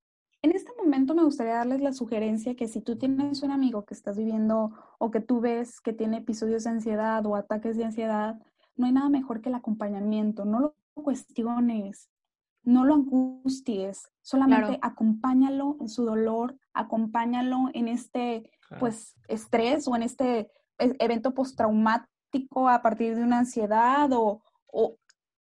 [0.42, 3.94] En este momento me gustaría darles la sugerencia que si tú tienes un amigo que
[3.94, 8.38] estás viviendo o que tú ves que tiene episodios de ansiedad o ataques de ansiedad,
[8.76, 10.44] no hay nada mejor que el acompañamiento.
[10.44, 12.10] No lo cuestiones,
[12.64, 18.50] no lo angusties, solamente acompáñalo en su dolor, acompáñalo en este
[18.80, 24.98] pues estrés o en este e, evento postraumático a partir de una ansiedad o, o,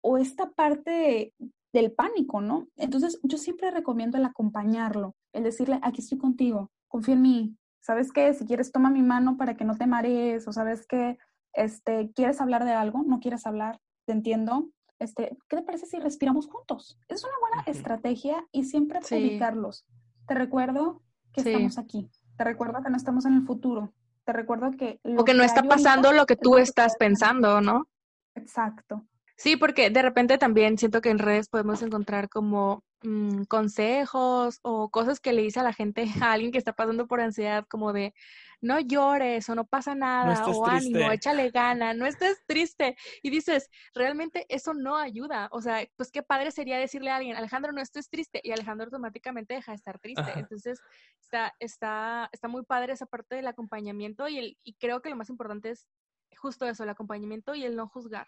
[0.01, 1.33] o esta parte
[1.73, 2.67] del pánico, ¿no?
[2.75, 8.11] Entonces yo siempre recomiendo el acompañarlo, el decirle, aquí estoy contigo, confía en mí, ¿sabes
[8.11, 8.33] qué?
[8.33, 11.17] Si quieres toma mi mano para que no te marees o sabes que
[11.53, 15.99] este, quieres hablar de algo, no quieres hablar, te entiendo, este, ¿qué te parece si
[15.99, 16.99] respiramos juntos?
[17.07, 19.85] Es una buena estrategia y siempre publicarlos.
[20.27, 21.01] Te recuerdo
[21.33, 22.09] que estamos aquí.
[22.37, 23.93] Te recuerdo que no estamos en el futuro.
[24.25, 24.99] Te recuerdo que...
[25.03, 27.87] Lo o que no está pasando lo que tú estás pensando, ¿no?
[28.35, 29.05] Exacto.
[29.35, 34.89] Sí, porque de repente también siento que en redes podemos encontrar como mm, consejos o
[34.89, 37.93] cosas que le dice a la gente, a alguien que está pasando por ansiedad, como
[37.93, 38.13] de
[38.61, 42.97] no llores o no pasa nada o ánimo, échale gana, no estés triste.
[43.21, 45.47] Y dices, realmente eso no ayuda.
[45.51, 48.41] O sea, pues qué padre sería decirle a alguien, Alejandro, no estés triste.
[48.43, 50.31] Y Alejandro automáticamente deja de estar triste.
[50.35, 50.79] Entonces,
[51.21, 55.15] está, está, está muy padre esa parte del acompañamiento y, el, y creo que lo
[55.15, 55.87] más importante es
[56.35, 58.27] justo eso, el acompañamiento y el no juzgar.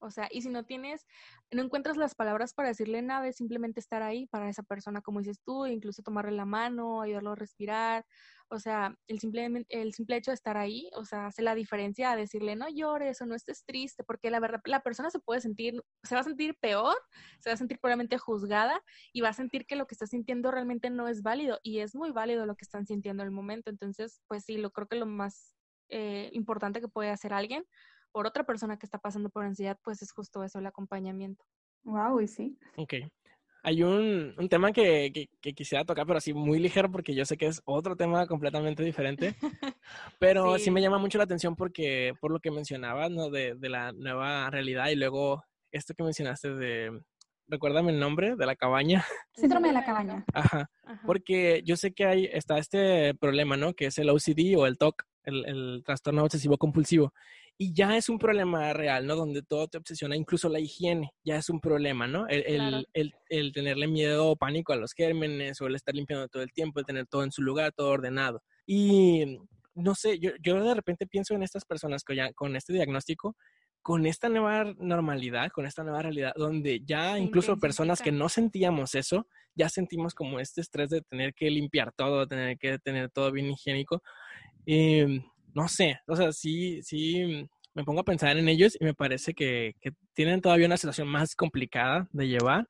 [0.00, 1.06] O sea, y si no tienes,
[1.50, 5.20] no encuentras las palabras para decirle nada, es simplemente estar ahí para esa persona, como
[5.20, 8.06] dices tú, incluso tomarle la mano, ayudarlo a respirar.
[8.48, 12.10] O sea, el simple, el simple hecho de estar ahí, o sea, hace la diferencia
[12.10, 15.40] a decirle no llores o no estés triste, porque la verdad, la persona se puede
[15.40, 16.96] sentir, se va a sentir peor,
[17.40, 18.82] se va a sentir probablemente juzgada
[19.12, 21.94] y va a sentir que lo que está sintiendo realmente no es válido y es
[21.94, 23.70] muy válido lo que están sintiendo en el momento.
[23.70, 25.54] Entonces, pues sí, lo creo que lo más
[25.90, 27.64] eh, importante que puede hacer alguien
[28.12, 31.44] por otra persona que está pasando por ansiedad, pues es justo eso, el acompañamiento.
[31.84, 32.58] Wow, y sí.
[32.76, 32.94] Ok.
[33.62, 37.36] Hay un, un tema que, que, quisiera tocar, pero así muy ligero, porque yo sé
[37.36, 39.34] que es otro tema completamente diferente.
[40.18, 40.70] Pero sí.
[40.70, 43.28] me llama mucho la atención porque, por lo que mencionabas, ¿no?
[43.28, 47.02] De, de la nueva realidad y luego esto que mencionaste de,
[47.50, 49.04] recuérdame el nombre de la cabaña.
[49.34, 50.24] Síndrome de la cabaña.
[50.32, 50.70] Ajá.
[51.04, 53.74] Porque yo sé que hay, está este problema, ¿no?
[53.74, 57.12] Que es el OCD o el TOC, el, el trastorno obsesivo compulsivo.
[57.62, 59.16] Y ya es un problema real, ¿no?
[59.16, 62.26] Donde todo te obsesiona, incluso la higiene, ya es un problema, ¿no?
[62.26, 66.42] El, el, el, tenerle miedo o pánico a los gérmenes o el estar limpiando todo
[66.42, 68.42] el tiempo, el tener todo en su lugar, todo ordenado.
[68.64, 69.36] Y
[69.74, 73.36] no sé, yo, yo de repente pienso en estas personas con, ya, con este diagnóstico,
[73.82, 78.94] con esta nueva normalidad, con esta nueva realidad, donde ya incluso personas que no sentíamos
[78.94, 83.30] eso, ya sentimos como este estrés de tener que limpiar todo, tener que tener todo
[83.30, 84.02] bien higiénico.
[84.64, 85.20] Eh,
[85.54, 89.34] no sé, o sea, sí, sí, me pongo a pensar en ellos y me parece
[89.34, 92.66] que, que tienen todavía una situación más complicada de llevar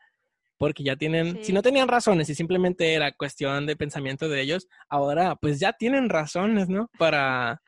[0.61, 4.68] porque ya tienen, si no tenían razones y simplemente era cuestión de pensamiento de ellos,
[4.91, 6.91] ahora pues ya tienen razones, ¿no?
[6.99, 7.62] Para,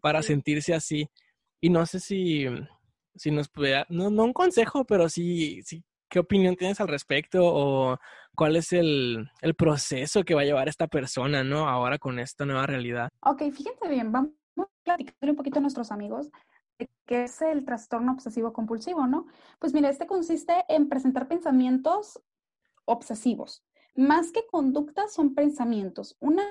[0.00, 1.10] para sentirse así.
[1.60, 2.46] Y no sé si,
[3.16, 7.40] si nos pudiera, no, no un consejo, pero sí, sí, ¿qué opinión tienes al respecto
[7.44, 7.98] o
[8.34, 11.68] cuál es el, el proceso que va a llevar esta persona, ¿no?
[11.68, 13.10] Ahora con esta nueva realidad.
[13.20, 14.32] Ok, fíjense bien, vamos
[14.82, 16.30] platicar un poquito a nuestros amigos
[17.06, 19.26] qué es el trastorno obsesivo compulsivo, ¿no?
[19.58, 22.22] Pues mira, este consiste en presentar pensamientos
[22.84, 23.64] obsesivos.
[23.94, 26.16] Más que conductas, son pensamientos.
[26.20, 26.44] Una,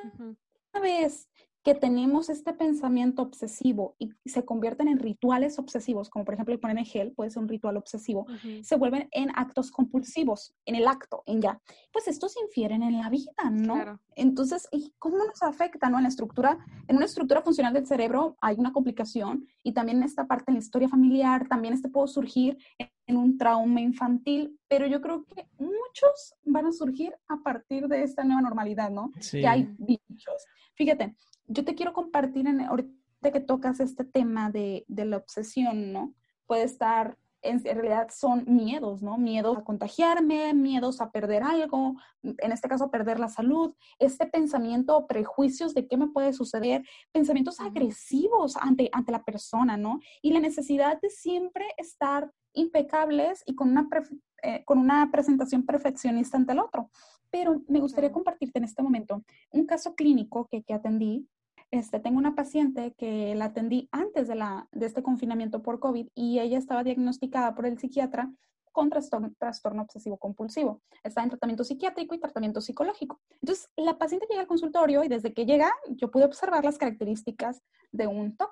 [0.82, 1.30] vez
[1.64, 6.60] que tenemos este pensamiento obsesivo y se convierten en rituales obsesivos, como por ejemplo el
[6.60, 8.26] poner en gel, puede ser un ritual obsesivo,
[8.64, 11.62] se vuelven en actos compulsivos, en el acto, en ya.
[11.92, 14.00] Pues estos infieren en la vida, ¿no?
[14.16, 15.98] Entonces, ¿y cómo nos afecta, no?
[15.98, 16.58] En la estructura,
[16.88, 20.56] en una estructura funcional del cerebro hay una complicación y también en esta parte, en
[20.56, 22.58] la historia familiar, también este puede surgir
[23.08, 28.04] en un trauma infantil, pero yo creo que muchos van a surgir a partir de
[28.04, 29.12] esta nueva normalidad, ¿no?
[29.30, 30.46] Que hay bichos.
[30.76, 31.16] Fíjate,
[31.52, 36.14] yo te quiero compartir, en, ahorita que tocas este tema de, de la obsesión, ¿no?
[36.48, 39.18] Puede estar, en, realidad son miedos, ¿no?
[39.18, 44.28] Miedos a contagiarme, miedos a perder algo, en este caso a perder la salud, este
[44.28, 50.00] pensamiento o prejuicios de qué me puede suceder, pensamientos agresivos ante, ante la persona, ¿no?
[50.22, 53.88] Y la necesidad de siempre estar impecables y con una,
[54.44, 56.90] eh, con una presentación perfeccionista ante el otro.
[57.30, 61.28] Pero me gustaría compartirte en este momento un caso clínico que, que atendí
[61.72, 66.10] este, tengo una paciente que la atendí antes de, la, de este confinamiento por COVID
[66.14, 68.30] y ella estaba diagnosticada por el psiquiatra
[68.72, 70.82] con trastorno, trastorno obsesivo compulsivo.
[71.04, 73.20] Está en tratamiento psiquiátrico y tratamiento psicológico.
[73.42, 77.62] Entonces, la paciente llega al consultorio y desde que llega, yo pude observar las características
[77.92, 78.52] de un TOC.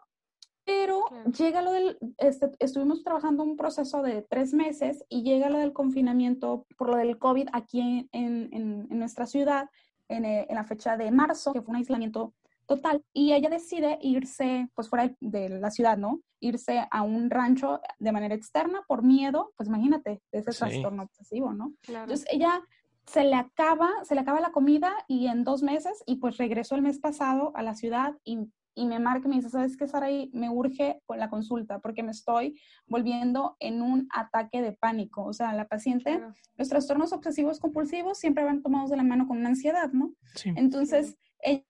[0.65, 1.05] Pero
[1.35, 5.73] llega lo del, este, estuvimos trabajando un proceso de tres meses y llega lo del
[5.73, 9.67] confinamiento por lo del COVID aquí en, en, en nuestra ciudad
[10.09, 12.33] en, eh, en, la fecha de marzo, que fue un aislamiento
[12.69, 16.21] Total, y ella decide irse, pues fuera de la ciudad, ¿no?
[16.39, 21.51] Irse a un rancho de manera externa por miedo, pues imagínate, de ese trastorno obsesivo,
[21.51, 21.73] ¿no?
[21.87, 22.61] Entonces ella
[23.07, 26.75] se le acaba, se le acaba la comida y en dos meses, y pues regresó
[26.75, 28.37] el mes pasado a la ciudad y,
[28.75, 30.29] y me marca y me dice, ¿sabes qué, Saraí?
[30.31, 35.25] Me urge con la consulta porque me estoy volviendo en un ataque de pánico.
[35.25, 36.21] O sea, la paciente,
[36.55, 40.13] los trastornos obsesivos compulsivos siempre van tomados de la mano con una ansiedad, ¿no?
[40.35, 40.53] Sí.
[40.55, 41.63] Entonces, ella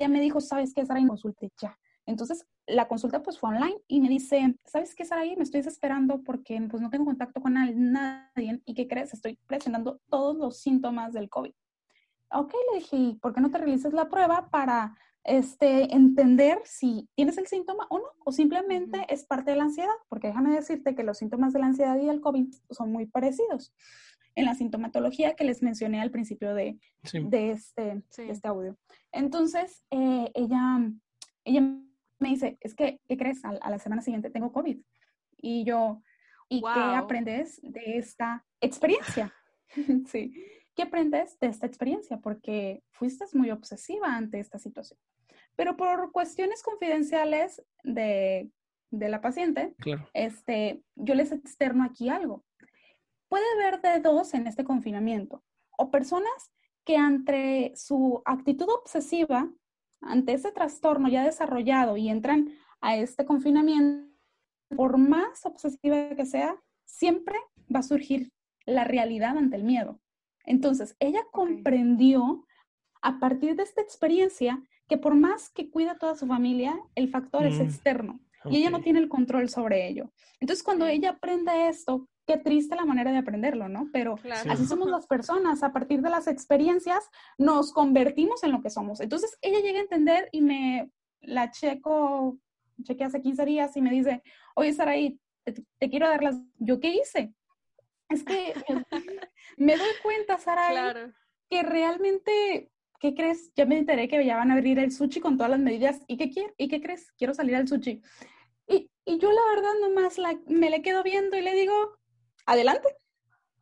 [0.00, 1.06] ella me dijo, ¿sabes qué, Saraí?
[1.06, 1.78] Consulte ya.
[2.06, 5.36] Entonces, la consulta pues fue online y me dice, ¿sabes qué, Saraí?
[5.36, 9.12] Me estoy desesperando porque pues no tengo contacto con nadie y ¿qué crees?
[9.12, 11.52] Estoy presentando todos los síntomas del COVID.
[12.32, 17.36] Ok, le dije, ¿por qué no te realizas la prueba para este, entender si tienes
[17.38, 18.06] el síntoma o no?
[18.24, 21.66] O simplemente es parte de la ansiedad, porque déjame decirte que los síntomas de la
[21.66, 23.72] ansiedad y el COVID son muy parecidos
[24.34, 26.78] en la sintomatología que les mencioné al principio de,
[27.12, 28.76] de, este, este audio.
[29.12, 30.90] Entonces, eh, ella,
[31.44, 31.60] ella
[32.18, 33.44] me dice, es que, ¿qué crees?
[33.44, 34.78] A, la semana siguiente tengo COVID.
[35.38, 36.02] Y yo,
[36.48, 39.34] ¿y qué aprendes de esta experiencia?
[40.06, 40.32] sí,
[40.74, 42.18] ¿qué aprendes de esta experiencia?
[42.18, 44.98] Porque fuiste muy obsesiva ante esta situación.
[45.56, 48.50] Pero por cuestiones confidenciales de,
[48.90, 49.74] de la paciente,
[50.14, 52.44] este, yo les externo aquí algo
[53.30, 55.42] puede haber de dos en este confinamiento.
[55.78, 56.52] O personas
[56.84, 59.50] que ante su actitud obsesiva,
[60.02, 62.50] ante ese trastorno ya desarrollado y entran
[62.80, 64.10] a este confinamiento,
[64.76, 67.36] por más obsesiva que sea, siempre
[67.74, 68.32] va a surgir
[68.66, 70.00] la realidad ante el miedo.
[70.44, 72.46] Entonces, ella comprendió
[73.02, 77.08] a partir de esta experiencia que por más que cuida a toda su familia, el
[77.08, 80.12] factor es mm, externo y ella no tiene el control sobre ello.
[80.40, 83.88] Entonces, cuando ella aprende esto, qué triste la manera de aprenderlo, ¿no?
[83.92, 84.16] Pero
[84.48, 87.08] así somos las personas, a partir de las experiencias
[87.38, 89.00] nos convertimos en lo que somos.
[89.00, 90.90] Entonces ella llega a entender y me
[91.20, 92.38] la checo,
[92.82, 94.22] chequeé hace 15 días y me dice,
[94.54, 96.36] oye Saraí, te, te quiero dar las...
[96.58, 97.34] ¿Yo qué hice?
[98.08, 98.54] Es que
[99.56, 100.94] me doy cuenta, Saraí,
[101.48, 103.52] que realmente ¿qué crees?
[103.56, 106.00] Ya me enteré que ya van a abrir el sushi con todas las medidas.
[106.06, 106.54] ¿Y qué quiere?
[106.58, 107.10] ¿Y qué crees?
[107.12, 108.00] Quiero salir al sushi.
[108.68, 111.98] Y, y yo la verdad nomás la, me le quedo viendo y le digo,
[112.52, 112.88] adelante.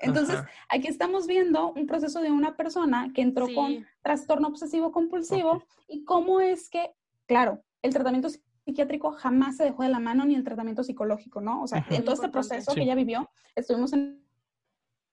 [0.00, 5.64] Entonces, aquí estamos viendo un proceso de una persona que entró con trastorno obsesivo compulsivo
[5.88, 6.94] y cómo es que,
[7.26, 8.28] claro, el tratamiento
[8.64, 11.62] psiquiátrico jamás se dejó de la mano ni el tratamiento psicológico, ¿no?
[11.62, 14.24] O sea, en todo este proceso que ella vivió, estuvimos en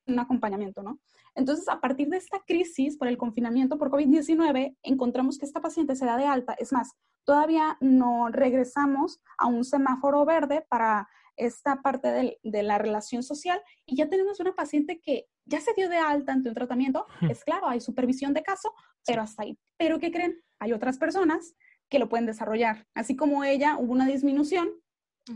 [0.08, 1.00] un acompañamiento, ¿no?
[1.34, 5.96] Entonces, a partir de esta crisis por el confinamiento por COVID-19, encontramos que esta paciente
[5.96, 6.54] se da de alta.
[6.54, 13.24] Es más, todavía no regresamos a un semáforo verde para esta parte de, la relación
[13.24, 17.06] social y ya tenemos una paciente que ya se dio de alta ante un tratamiento.
[17.30, 18.74] Es claro, hay supervisión de caso,
[19.06, 19.58] pero hasta ahí.
[19.78, 20.42] Pero ¿qué creen?
[20.60, 21.56] Hay otras personas
[21.90, 22.88] que lo pueden desarrollar.
[22.96, 24.70] Así como ella, hubo una disminución,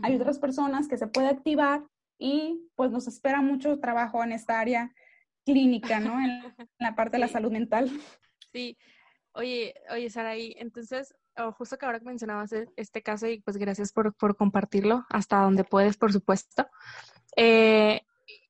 [0.02, 1.86] hay otras personas que se puede activar
[2.18, 4.94] y pues nos espera mucho trabajo en esta área
[5.44, 6.20] clínica, ¿no?
[6.20, 6.30] En,
[6.78, 7.90] la parte de la salud mental.
[8.52, 8.76] Sí.
[9.32, 11.14] Oye, oye, Saraí, entonces,
[11.58, 15.40] justo que ahora que mencionabas e, este caso y pues gracias por, por compartirlo hasta
[15.40, 16.68] donde puedes, por supuesto.
[17.36, 18.02] Eh,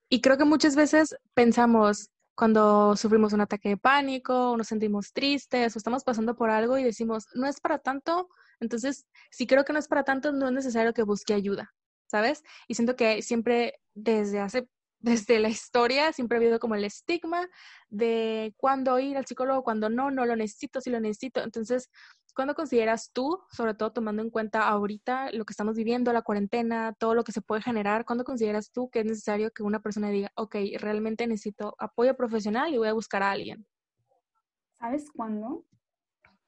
[0.09, 5.12] y creo que muchas veces pensamos cuando sufrimos un ataque de pánico o nos sentimos
[5.12, 8.28] tristes o estamos pasando por algo y decimos, no es para tanto,
[8.61, 11.72] entonces si creo que no es para tanto, no es necesario que busque ayuda,
[12.07, 12.43] ¿sabes?
[12.66, 14.68] Y siento que siempre desde hace
[15.01, 17.49] desde la historia siempre ha habido como el estigma
[17.88, 21.43] de cuándo ir al psicólogo, cuándo no, no lo necesito, si lo necesito.
[21.43, 21.88] Entonces,
[22.33, 26.95] ¿cuándo consideras tú, sobre todo tomando en cuenta ahorita lo que estamos viviendo, la cuarentena,
[26.99, 30.09] todo lo que se puede generar, ¿cuándo consideras tú que es necesario que una persona
[30.11, 33.66] diga, ok, realmente necesito apoyo profesional y voy a buscar a alguien?
[34.78, 35.64] ¿Sabes cuándo?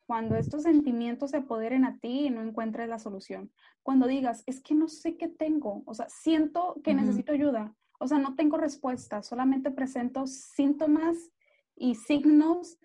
[0.07, 3.53] Cuando estos sentimientos se apoderen a ti y no encuentres la solución.
[3.83, 8.09] Cuando digas, es que no sé qué tengo, o sea, siento que necesito ayuda, o
[8.09, 11.17] sea, no tengo respuesta, solamente presento síntomas
[11.77, 12.79] y signos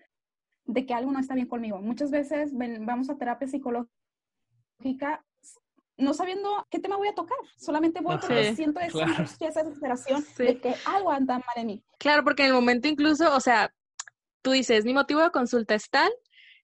[0.68, 1.80] de que algo no está bien conmigo.
[1.80, 5.24] Muchas veces vamos a terapia psicológica
[5.96, 9.04] no sabiendo qué tema voy a tocar, solamente voy porque siento esa
[9.40, 11.82] esa desesperación de que algo anda mal en mí.
[11.98, 13.74] Claro, porque en el momento incluso, o sea,
[14.40, 16.12] tú dices, mi motivo de consulta es tal,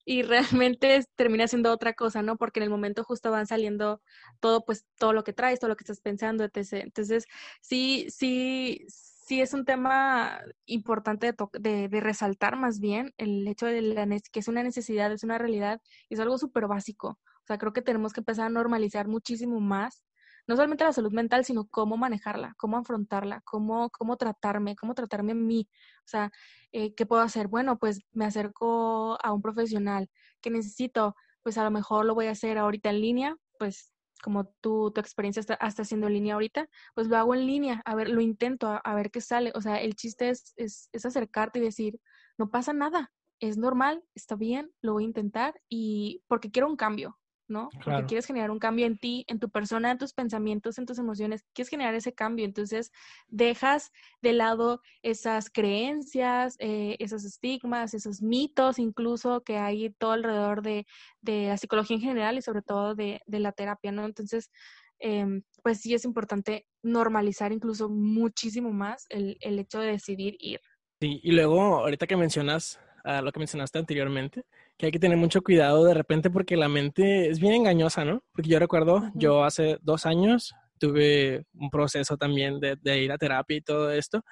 [0.05, 0.23] y
[0.63, 2.37] realmente termina siendo otra cosa, ¿no?
[2.37, 4.01] Porque en el momento justo van saliendo
[4.41, 6.85] todo, pues, todo lo que traes, todo lo que estás pensando, etc.
[6.85, 7.27] Entonces,
[7.61, 8.87] sí, sí,
[9.25, 14.41] sí es un tema importante de, de, resaltar más bien el hecho de la, que
[14.41, 17.19] es una necesidad, es una realidad, es algo súper básico.
[17.43, 20.05] O sea, creo que tenemos que empezar a normalizar muchísimo más
[20.47, 25.33] no solamente la salud mental, sino cómo manejarla, cómo afrontarla, cómo, cómo tratarme, cómo tratarme
[25.33, 25.69] a mí.
[26.01, 26.31] O sea,
[26.73, 27.49] eh, ¿qué puedo hacer?
[27.49, 30.11] Bueno, pues me acerco a un profesional.
[30.41, 31.17] ¿Qué necesito?
[31.43, 35.01] Pues a lo mejor lo voy a hacer ahorita en línea, pues como tú, tu
[35.01, 38.81] experiencia está, haciendo en línea ahorita, pues lo hago en línea, a ver, lo intento,
[38.83, 39.53] a, ver qué sale.
[39.55, 42.01] O sea, el chiste es, es, es acercarte y decir,
[42.39, 46.77] no pasa nada, es normal, está bien, lo voy a intentar y porque quiero un
[46.77, 47.69] cambio, ¿no?
[47.85, 50.99] Porque quieres generar un cambio en ti, en tu persona, en tus pensamientos, en tus
[50.99, 52.91] emociones, quieres generar ese cambio, entonces
[53.29, 53.93] dejas
[54.23, 60.87] de lado esas creencias, eh, esos estigmas, esos mitos incluso que hay todo alrededor de,
[61.23, 64.05] la psicología en general y sobre todo de, la terapia, ¿no?
[64.05, 64.51] Entonces,
[64.99, 70.61] em, pues sí es importante normalizar incluso muchísimo más el, el hecho de decidir ir.
[71.01, 74.45] Sí, y luego ahorita que mencionas a lo que mencionaste anteriormente,
[74.77, 78.23] que hay que tener mucho cuidado de repente porque la mente es bien engañosa, ¿no?
[78.33, 83.57] Porque yo recuerdo, yo hace dos años tuve un proceso también de, ir a terapia
[83.57, 84.23] y todo esto.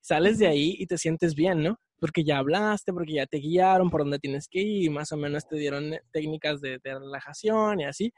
[0.00, 1.78] Sales de ahí y te sientes bien, ¿no?
[2.00, 5.46] Porque ya hablaste, porque ya te guiaron por dónde tienes que ir, más o menos
[5.46, 8.12] te dieron técnicas de, de relajación y así.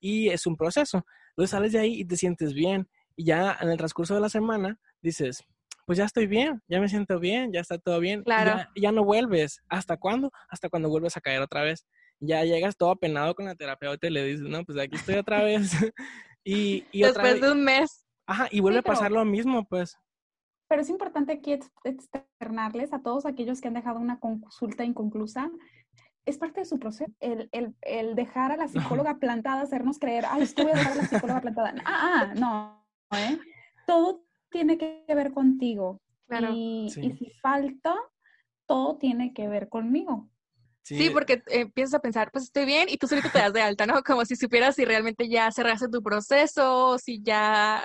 [0.00, 1.04] Y es un proceso.
[1.30, 2.88] Entonces sales de ahí y te sientes bien.
[3.16, 5.44] Y ya en el transcurso de la semana dices,
[5.90, 8.22] pues ya estoy bien, ya me siento bien, ya está todo bien.
[8.22, 8.64] Claro.
[8.76, 9.60] Ya, no vuelves.
[9.68, 10.30] ¿Hasta cuándo?
[10.48, 11.84] Hasta cuando vuelves a caer otra vez.
[12.20, 15.42] Ya llegas todo apenado con la terapeuta y le dices, no, pues aquí estoy otra
[15.42, 15.72] vez.
[16.44, 18.06] y, y Después de un mes.
[18.24, 19.98] Ajá, y vuelve a pasar lo mismo, pues.
[20.68, 25.50] Pero es importante aquí externarles a todos aquellos que han dejado una consulta inconclusa.
[26.24, 27.10] Es parte de su proceso.
[27.18, 28.68] El, el, el dejar a la
[29.08, 31.74] psicóloga plantada, hacernos creer, ay, estoy a dejar a la psicóloga plantada.
[31.84, 32.86] Ah, ah, no.
[33.18, 33.40] ¿eh?
[33.88, 36.00] Todo tiene que ver contigo.
[36.52, 37.96] Y, si falta,
[38.66, 40.28] todo tiene que ver conmigo.
[40.82, 43.86] Sí, porque empiezas a pensar, pues estoy bien y tú solito te das de alta,
[43.86, 44.02] ¿no?
[44.02, 47.84] Como si supieras si realmente ya cerraste tu proceso, si ya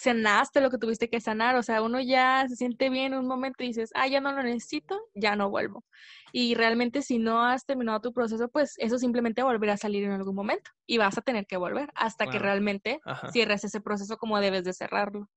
[0.00, 3.26] sanaste lo que tuviste que sanar, o sea, uno ya se siente bien en un
[3.26, 5.84] momento y dices, ah, ya no lo necesito, ya no vuelvo.
[6.32, 10.12] Y realmente si no has terminado tu proceso, pues eso simplemente volverá a salir en
[10.12, 13.00] algún momento y vas a tener que volver hasta que realmente
[13.32, 15.28] cierres ese proceso como debes de cerrarlo.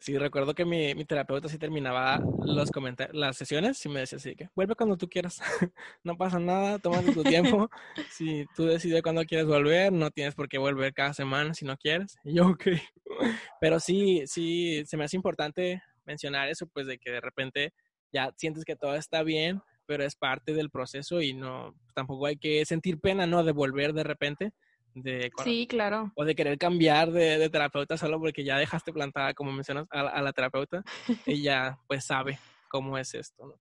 [0.00, 2.70] Sí, recuerdo que mi, mi terapeuta sí terminaba los
[3.12, 5.40] las sesiones y me decía así que vuelve cuando tú quieras,
[6.04, 7.68] no pasa nada, toma tu tiempo,
[8.10, 11.76] si tú decides cuándo quieres volver, no tienes por qué volver cada semana si no
[11.76, 12.16] quieres.
[12.24, 12.64] Y yo, ok.
[13.60, 17.74] Pero sí, sí, se me hace importante mencionar eso, pues de que de repente
[18.10, 22.36] ya sientes que todo está bien, pero es parte del proceso y no, tampoco hay
[22.36, 23.44] que sentir pena, ¿no?
[23.44, 24.52] De volver de repente,
[24.94, 26.12] De, sí, claro.
[26.16, 30.32] O de querer cambiar de, terapeuta solo porque ya dejaste plantada, como mencionas, a, la
[30.32, 30.82] terapeuta.
[31.26, 32.38] ella pues sabe
[32.68, 33.54] cómo es esto, ¿no?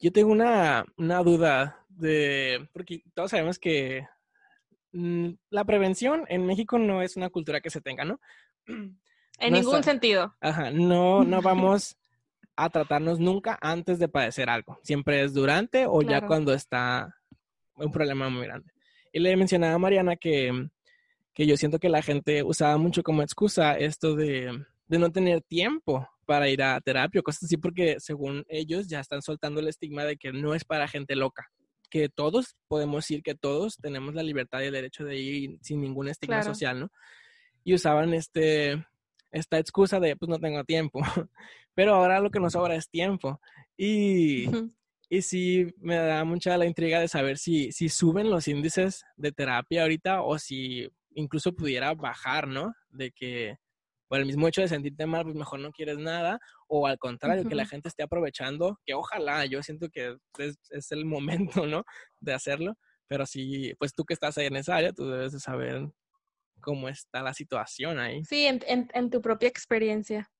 [0.00, 4.06] Yo tengo una, una duda de, porque todos sabemos que
[4.92, 8.20] mm, la prevención en México no es una cultura que se tenga, ¿no?
[9.40, 10.34] En ningún sentido.
[10.40, 11.96] Ajá, no, no vamos
[12.56, 14.80] a tratarnos nunca antes de padecer algo.
[14.82, 17.14] Siempre es durante o ya cuando está
[17.76, 18.72] un problema muy grande.
[19.12, 20.68] Y le mencionaba a Mariana que,
[21.34, 25.42] que yo siento que la gente usaba mucho como excusa esto de, de no tener
[25.42, 29.68] tiempo para ir a terapia o cosas así, porque según ellos ya están soltando el
[29.68, 31.50] estigma de que no es para gente loca,
[31.88, 35.80] que todos podemos ir, que todos tenemos la libertad y el derecho de ir sin
[35.80, 36.90] ningún estigma social, ¿no?
[37.64, 38.84] Y usaban este,
[39.30, 41.00] esta excusa de, pues no tengo tiempo,
[41.74, 43.40] pero ahora lo que nos sobra es tiempo.
[43.76, 44.50] Y,
[45.08, 49.32] y sí me da mucha la intriga de saber si, si suben los índices de
[49.32, 52.74] terapia ahorita o si incluso pudiera bajar, ¿no?
[52.90, 53.56] De que
[54.08, 57.46] por el mismo hecho de sentirte mal, pues mejor no quieres nada, o al contrario,
[57.46, 61.84] que la gente esté aprovechando, que ojalá, yo siento que es, es, el momento, ¿no?
[62.20, 62.74] De hacerlo,
[63.06, 65.90] pero sí, pues tú que estás ahí en esa área, tú debes de saber
[66.60, 68.24] cómo está la situación ahí.
[68.24, 70.30] Sí, en, en, tu propia experiencia.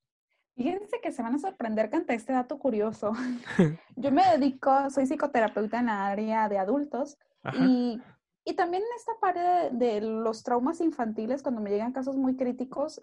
[0.59, 3.13] Fíjense que se van a sorprender ante este dato curioso.
[3.97, 7.17] Yo me dedico, soy psicoterapeuta en la área de adultos
[7.55, 8.01] y,
[8.45, 9.41] y, también en esta parte
[9.73, 13.01] de, los traumas infantiles, cuando me llegan casos muy críticos,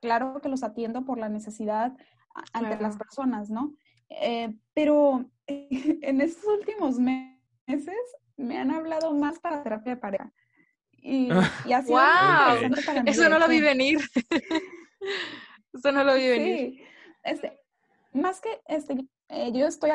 [0.00, 1.96] claro que los atiendo por la necesidad
[2.52, 3.74] ante las personas, ¿no?
[4.10, 7.96] Eh, pero en estos últimos meses
[8.36, 10.32] me han hablado más para terapia de pareja.
[10.92, 11.30] Y,
[11.64, 12.70] y así wow.
[13.06, 13.98] Eso no lo vi venir.
[15.72, 16.56] Eso no lo vi venir.
[16.56, 16.82] Sí.
[17.22, 17.60] Este,
[18.12, 19.90] más que este, eh, yo estoy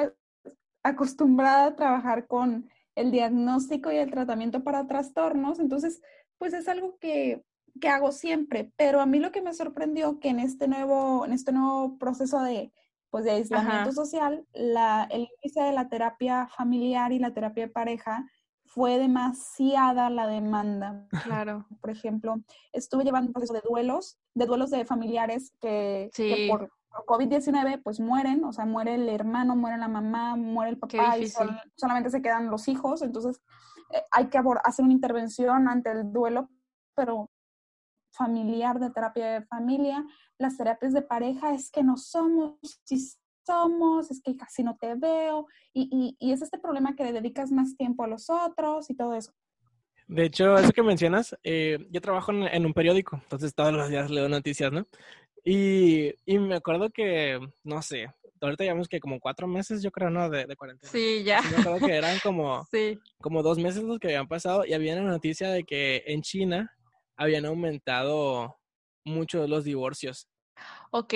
[0.84, 6.02] acostumbrada a trabajar con el diagnóstico y el tratamiento para trastornos, entonces,
[6.38, 7.44] pues es algo que,
[7.82, 11.34] que hago siempre, pero a mí lo que me sorprendió que en este nuevo, en
[11.34, 12.72] este nuevo proceso de,
[13.10, 17.74] pues de aislamiento social, la, el índice de la terapia familiar y la terapia de
[17.74, 18.30] pareja
[18.76, 21.08] fue demasiada la demanda.
[21.24, 21.66] Claro.
[21.80, 22.36] Por ejemplo,
[22.74, 26.12] estuve llevando un proceso de duelos, de duelos de familiares que,
[26.50, 26.70] por
[27.08, 31.28] COVID-19 pues mueren, o sea, muere el hermano, muere la mamá, muere el papá y
[31.76, 33.42] solamente se quedan los hijos, entonces
[33.94, 36.50] eh, hay que hacer una intervención ante el duelo,
[36.96, 37.30] pero
[38.12, 40.06] familiar de terapia de familia,
[40.38, 42.56] las terapias de pareja es que no somos
[43.46, 47.52] somos, es que casi no te veo, y, y, es este problema que le dedicas
[47.52, 49.32] más tiempo a los otros y todo eso.
[50.08, 54.12] De hecho, eso que mencionas, eh, yo trabajo en, un periódico, entonces todos los días
[54.12, 54.88] leo noticias, ¿no?
[55.44, 58.08] Y, y me acuerdo que, no sé,
[58.42, 60.30] ahorita llevamos que como cuatro meses, yo creo, ¿no?
[60.30, 60.92] De, de cuarentena.
[60.92, 61.42] Sí, ya.
[61.42, 62.68] me acuerdo que eran como,
[63.22, 66.72] como dos meses los que habían pasado y había una noticia de que en China
[67.18, 68.58] habían aumentado
[69.04, 70.28] mucho los divorcios.
[70.92, 71.14] Ok.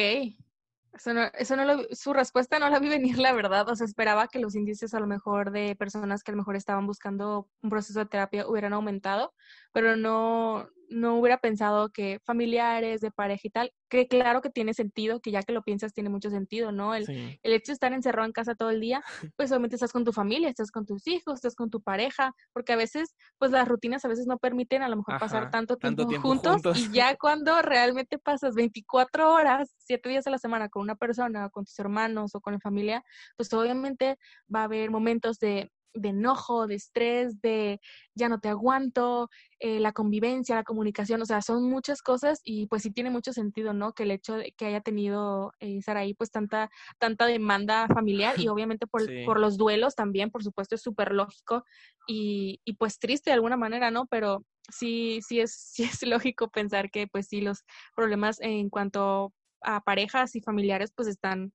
[0.94, 3.70] Eso no, eso no lo, su respuesta no la vi venir, la verdad.
[3.70, 6.56] O sea, esperaba que los índices a lo mejor de personas que a lo mejor
[6.56, 9.34] estaban buscando un proceso de terapia hubieran aumentado,
[9.72, 14.74] pero no, no hubiera pensado que familiares, de pareja y tal, que claro que tiene
[14.74, 16.96] sentido, que ya que lo piensas tiene mucho sentido, ¿no?
[16.96, 19.04] El, el hecho de estar encerrado en casa todo el día,
[19.38, 22.74] pues obviamente estás con tu familia, estás con tus hijos, estás con tu pareja, porque
[22.74, 26.06] a veces, pues las rutinas a veces no permiten a lo mejor pasar tanto tiempo,
[26.22, 30.96] juntos, y ya cuando realmente pasas 24 horas, 7 días a la semana con una
[30.96, 33.04] persona, con tus hermanos o con la familia,
[33.38, 34.18] pues obviamente
[34.54, 37.80] va a haber momentos de de enojo, de estrés, de
[38.16, 39.30] ya no te aguanto,
[39.60, 43.34] eh, la convivencia, la comunicación, o sea, son muchas cosas y pues sí tiene mucho
[43.34, 43.94] sentido, ¿no?
[43.94, 48.48] Que el hecho de que haya tenido eh, Saraí pues tanta, tanta demanda familiar y
[48.48, 51.64] obviamente por, por los duelos también, por supuesto, es súper lógico
[52.08, 54.06] y, y, pues triste de alguna manera, ¿no?
[54.08, 57.64] Pero sí, sí es, sí es lógico pensar que pues sí los
[57.96, 61.52] problemas en cuanto a parejas y familiares pues están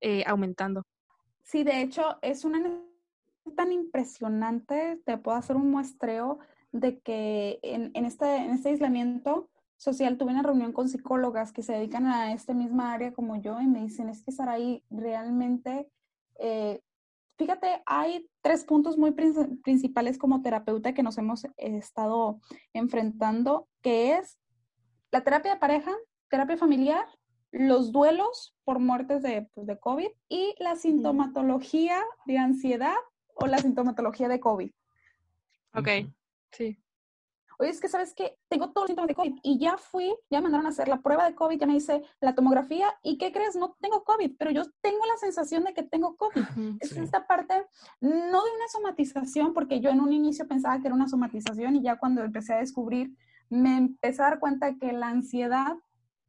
[0.00, 0.84] eh, aumentando.
[1.42, 2.58] Sí, de hecho, es una
[3.56, 6.38] tan impresionante, te puedo hacer un muestreo
[6.72, 11.62] de que en, en, este, en este aislamiento social tuve una reunión con psicólogas que
[11.62, 15.88] se dedican a esta misma área como yo y me dicen, es que ahí realmente,
[16.38, 16.80] eh,
[17.36, 22.40] fíjate, hay tres puntos muy principales como terapeuta que nos hemos estado
[22.72, 24.38] enfrentando, que es
[25.12, 25.92] la terapia de pareja,
[26.28, 27.06] terapia familiar,
[27.52, 32.96] los duelos por muertes de, pues, de COVID y la sintomatología de ansiedad
[33.34, 34.70] o la sintomatología de COVID.
[35.74, 35.88] Ok,
[36.52, 36.78] sí.
[37.58, 40.38] oye, es que sabes que tengo todos los síntomas de COVID y ya fui, ya
[40.38, 43.32] me mandaron a hacer la prueba de COVID, ya me hice la tomografía y ¿qué
[43.32, 43.56] crees?
[43.56, 46.44] No tengo COVID, pero yo tengo la sensación de que tengo COVID.
[46.80, 47.54] Es esta parte,
[48.00, 51.82] no de una somatización, porque yo en un inicio pensaba que era una somatización y
[51.82, 53.16] ya cuando empecé a descubrir,
[53.48, 55.76] me empecé a dar cuenta que la ansiedad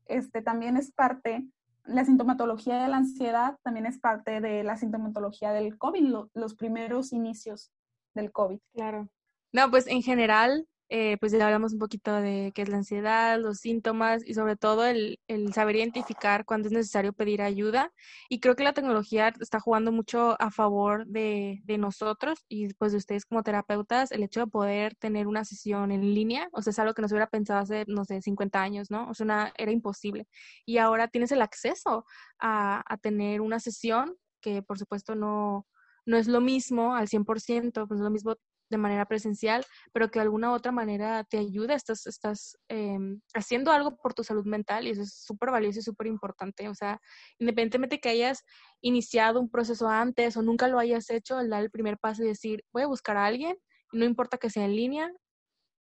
[0.08, 1.48] este, también es parte
[1.88, 7.14] la sintomatología de la ansiedad también es parte de la sintomatología del COVID, los primeros
[7.14, 7.72] inicios
[8.14, 8.60] del COVID.
[8.74, 9.10] Claro.
[9.52, 13.40] No, pues en general, eh, pues ya hablamos un poquito de qué es la ansiedad,
[13.40, 17.92] los síntomas y sobre todo el, el, saber identificar cuándo es necesario pedir ayuda.
[18.30, 22.92] Y creo que la tecnología está jugando mucho a favor de, de nosotros y pues
[22.92, 26.72] de ustedes como terapeutas, el hecho de poder tener una sesión en línea, o sea,
[26.72, 29.10] es algo que nos hubiera pensado hace, no sé, 50 años, ¿no?
[29.10, 30.28] O sea, una, era imposible.
[30.66, 32.06] Y ahora tienes el acceso
[32.40, 35.66] a, a tener una sesión que por supuesto no,
[36.06, 38.36] no es lo mismo al 100%, pues no es lo mismo
[38.70, 43.72] de manera presencial, pero que de alguna otra manera te ayuda, estás, estás em, haciendo
[43.72, 46.68] algo por tu salud mental y eso es súper valioso y súper importante.
[46.70, 47.00] O sea,
[47.40, 48.44] independientemente que hayas
[48.82, 52.28] iniciado un proceso antes o nunca lo hayas hecho, el dar el primer paso y
[52.28, 53.58] decir, voy a buscar a alguien,
[53.92, 55.12] no importa que sea en línea,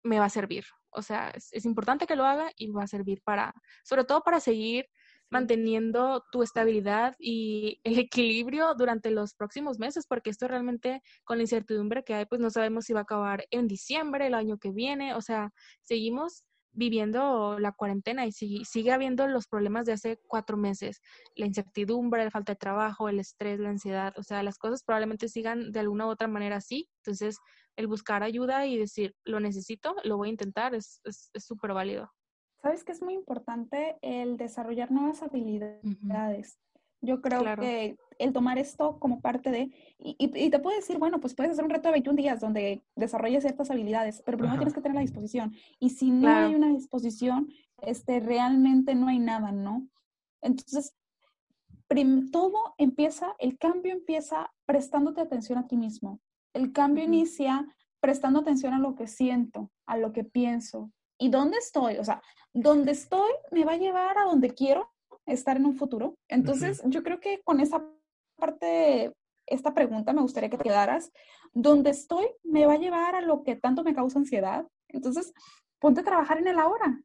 [0.03, 0.65] me va a servir.
[0.91, 3.53] O sea, es, es importante que lo haga y va a servir para,
[3.83, 4.87] sobre todo para seguir
[5.31, 11.43] manteniendo tu estabilidad y el equilibrio durante los próximos meses, porque esto realmente con la
[11.43, 14.71] incertidumbre que hay, pues no sabemos si va a acabar en diciembre, el año que
[14.71, 15.51] viene, o sea,
[15.81, 21.01] seguimos viviendo la cuarentena y sigue habiendo los problemas de hace cuatro meses,
[21.35, 25.27] la incertidumbre, la falta de trabajo, el estrés, la ansiedad, o sea, las cosas probablemente
[25.27, 27.37] sigan de alguna u otra manera así, entonces
[27.77, 31.01] el buscar ayuda y decir, lo necesito, lo voy a intentar, es
[31.35, 32.11] súper válido.
[32.61, 36.59] Sabes que es muy importante el desarrollar nuevas habilidades.
[37.01, 41.33] Yo creo que el tomar esto como parte de, y, te puedo decir, bueno, pues
[41.33, 44.81] puedes hacer un reto de 21 días donde desarrolles ciertas habilidades, pero primero tienes que
[44.81, 45.55] tener la disposición.
[45.79, 47.51] Y si no hay una disposición,
[47.81, 49.87] este, realmente no hay nada, ¿no?
[50.43, 50.93] Entonces,
[52.31, 56.19] todo empieza, el cambio empieza prestándote atención a ti mismo.
[56.53, 57.67] El cambio inicia
[57.99, 60.91] prestando atención a lo que siento, a lo que pienso,
[61.21, 61.97] ¿Y dónde estoy?
[61.99, 62.19] O sea,
[62.51, 64.91] donde estoy me va a llevar a donde quiero
[65.27, 66.15] estar en un futuro.
[66.27, 67.85] Entonces, yo creo que con esa
[68.37, 69.13] parte,
[69.45, 71.11] esta pregunta me gustaría que te quedaras.
[71.53, 74.65] ¿Dónde estoy me va a llevar a lo que tanto me causa ansiedad?
[74.87, 75.31] Entonces,
[75.77, 76.99] ponte a trabajar en el ahora.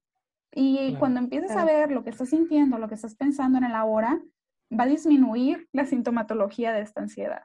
[0.51, 3.75] Y cuando empieces a ver lo que estás sintiendo, lo que estás pensando en el
[3.75, 4.19] ahora,
[4.73, 7.43] va a disminuir la sintomatología de esta ansiedad.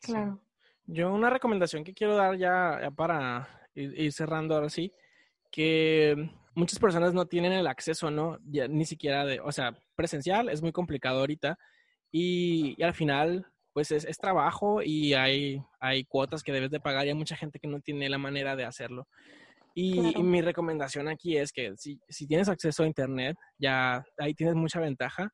[0.00, 0.40] Claro.
[0.84, 4.92] Yo una recomendación que quiero dar ya, para ir, ir cerrando ahora sí,
[5.52, 8.38] que muchas personas no tienen el acceso, ¿no?
[8.44, 11.58] Ya, ni siquiera de, o sea, presencial es muy complicado ahorita
[12.10, 17.10] y, al final, pues es, trabajo y hay, hay cuotas que debes de pagar y
[17.10, 19.06] hay mucha gente que no tiene la manera de hacerlo.
[19.74, 24.54] Y, mi recomendación aquí es que si, si, tienes acceso a Internet, ya ahí tienes
[24.54, 25.30] mucha ventaja,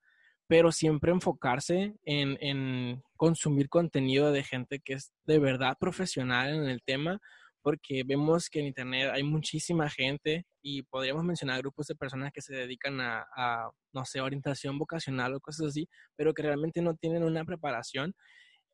[0.46, 6.68] pero siempre enfocarse en, en consumir contenido de gente que es de verdad profesional en
[6.68, 7.18] el tema,
[7.62, 12.40] porque vemos que en Internet hay muchísima gente y podríamos mencionar grupos de personas que
[12.40, 17.22] se dedican a, no sé, orientación vocacional o cosas así, pero que realmente no tienen
[17.24, 18.14] una preparación.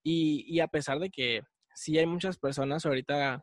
[0.03, 1.43] Y, a pesar de que
[1.75, 3.43] sí hay muchas personas ahorita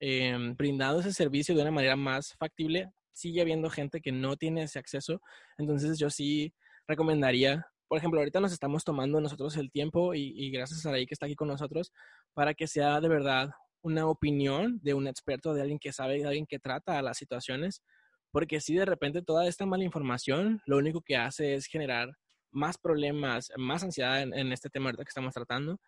[0.00, 4.64] em, brindando ese servicio de una manera más factible, sigue habiendo gente que no tiene
[4.64, 5.20] ese acceso.
[5.58, 6.52] Entonces yo sí
[6.88, 11.06] recomendaría por ejemplo, ahorita nos estamos tomando nosotros el tiempo y, y gracias a Saraí
[11.06, 11.90] que está aquí con nosotros
[12.34, 13.50] para que sea de verdad
[13.82, 17.18] una opinión de un experto, de alguien que sabe, de alguien que trata a las
[17.18, 17.82] situaciones,
[18.30, 22.16] porque si de repente toda esta mala información lo único que hace es generar
[22.50, 25.78] más problemas, más ansiedad en, este tema que estamos tratando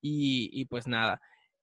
[0.00, 1.20] y, pues nada.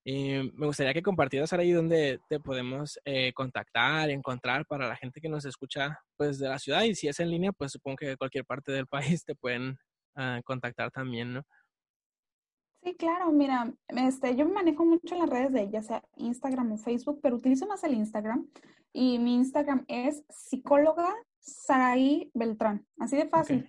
[0.08, 5.20] Eh, me gustaría que compartieras ahí donde te podemos eh, contactar, encontrar para la gente
[5.20, 8.08] que nos escucha pues de la ciudad y si es en línea pues supongo que
[8.10, 8.86] de cualquier parte del
[9.22, 9.80] país te pueden
[10.16, 11.44] ah, contactar también, ¿no?
[12.86, 16.74] Sí, claro, mira, este, yo me manejo mucho en las redes de ya sea Instagram
[16.74, 18.48] o Facebook, pero utilizo más el Instagram
[18.94, 23.68] y mi Instagram es psicóloga Saraí Beltrán, así de fácil.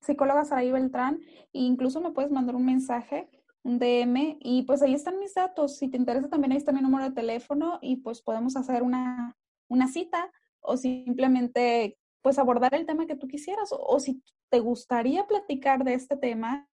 [0.00, 1.18] psicóloga Saraí Beltrán,
[1.52, 3.28] e incluso me puedes mandar un mensaje,
[3.64, 5.76] un DM, y pues ahí están mis datos.
[5.76, 9.36] Si te interesa también ahí está mi número de teléfono y pues podemos hacer una,
[9.66, 10.30] una cita
[10.60, 15.94] o simplemente pues abordar el tema que tú quisieras o si te gustaría platicar de
[15.94, 16.68] este tema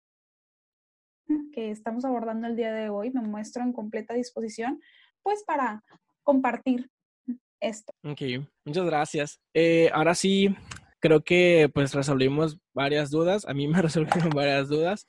[1.52, 4.80] que estamos abordando el día de hoy, me muestro en completa disposición,
[5.22, 5.82] pues para
[6.22, 6.90] compartir
[7.60, 7.92] esto.
[8.02, 8.20] Ok,
[8.64, 9.40] muchas gracias.
[9.54, 10.54] Eh, ahora sí,
[11.00, 15.06] creo que pues resolvimos varias dudas, a mí me resolvieron varias dudas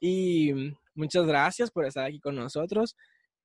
[0.00, 2.96] y muchas gracias por estar aquí con nosotros.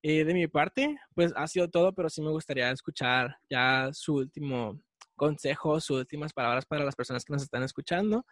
[0.01, 4.15] Eh, de mi parte, pues ha sido todo, pero sí me gustaría escuchar ya su
[4.15, 4.81] último
[5.15, 8.25] consejo, sus últimas palabras para las personas que nos están escuchando.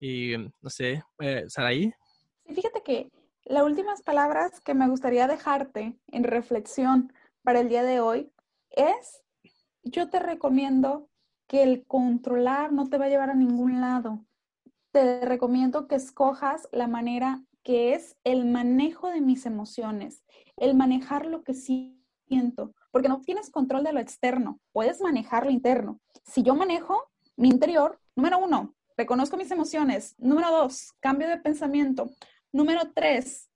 [0.00, 1.92] Y no sé, eh, Saraí.
[2.54, 3.10] Fíjate que
[3.44, 8.30] las últimas palabras que me gustaría dejarte en reflexión para el día de hoy
[8.70, 9.22] es,
[9.82, 11.08] yo te recomiendo
[11.46, 14.24] que el controlar no te va a llevar a ningún lado.
[14.92, 20.24] Te recomiendo que escojas la manera que es el manejo de mis emociones,
[20.56, 25.50] el manejar lo que siento, porque no tienes control de lo externo, puedes manejar lo
[25.52, 26.00] interno.
[26.24, 30.14] Si yo manejo mi interior, número uno, reconozco mis emociones.
[30.18, 32.10] Número dos, cambio de pensamiento.
[32.52, 33.48] Número tres,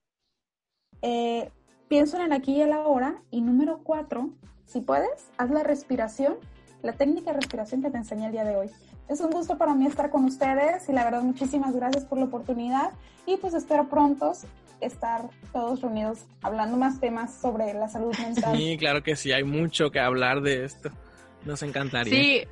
[1.03, 1.51] eh,
[1.89, 3.23] pienso en el aquí y el ahora.
[3.31, 4.31] Y número cuatro,
[4.65, 6.37] si puedes, haz la respiración,
[6.83, 8.71] la técnica de respiración que te enseñé el día de hoy.
[9.09, 12.25] Es un gusto para mí estar con ustedes y la verdad muchísimas gracias por la
[12.25, 12.91] oportunidad
[13.27, 14.33] y pues espero pronto
[14.81, 18.57] estar todos reunidos hablando más temas sobre la salud mental.
[18.57, 20.91] Sí, claro que sí, hay mucho que hablar de esto.
[21.45, 22.13] Nos encantaría.
[22.13, 22.45] Sí,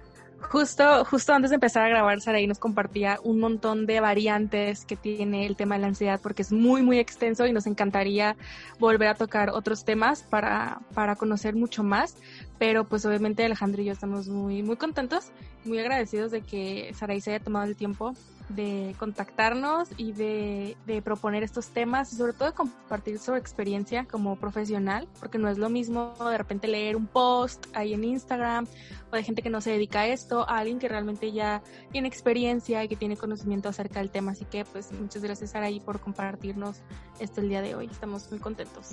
[0.50, 4.94] Justo, justo antes de empezar a grabar, Saraí nos compartía un montón de variantes que
[4.94, 8.36] tiene el tema de la ansiedad porque es muy, muy extenso y nos encantaría
[8.78, 12.16] volver a tocar otros temas para, para conocer mucho más.
[12.58, 15.32] Pero pues obviamente Alejandro y yo estamos muy, muy contentos,
[15.64, 18.14] muy agradecidos de que Saraí se haya tomado el tiempo
[18.48, 24.36] de contactarnos y de, proponer estos temas y sobre todo de compartir su experiencia como
[24.36, 28.66] profesional, porque no es lo mismo de repente leer un post ahí en Instagram
[29.10, 32.08] o de gente que no se dedica a esto, a alguien que realmente ya tiene
[32.08, 34.32] experiencia y que tiene conocimiento acerca del tema.
[34.32, 36.78] Así que pues muchas gracias ahí por compartirnos
[37.18, 37.86] esto el día de hoy.
[37.86, 38.90] Estamos muy contentos.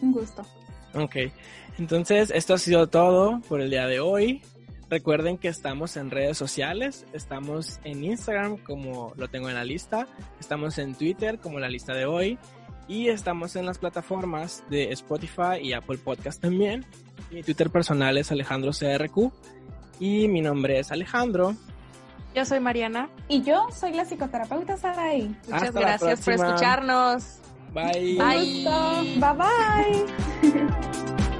[0.00, 0.44] Un gusto.
[0.94, 1.16] Ok,
[1.78, 4.42] entonces esto ha sido todo por el día de hoy.
[4.92, 10.06] Recuerden que estamos en redes sociales, estamos en Instagram como lo tengo en la lista,
[10.38, 12.38] estamos en Twitter como la lista de hoy
[12.88, 16.84] y estamos en las plataformas de Spotify y Apple Podcast también.
[17.30, 19.32] Mi Twitter personal es Alejandro CRQ
[19.98, 21.56] y mi nombre es Alejandro.
[22.34, 23.08] Yo soy Mariana.
[23.28, 25.34] Y yo soy la psicoterapeuta Sarai.
[25.48, 27.38] Muchas gracias por escucharnos.
[27.72, 28.18] Bye.
[28.18, 29.18] Bye.
[29.18, 29.32] Bye
[30.52, 31.22] bye.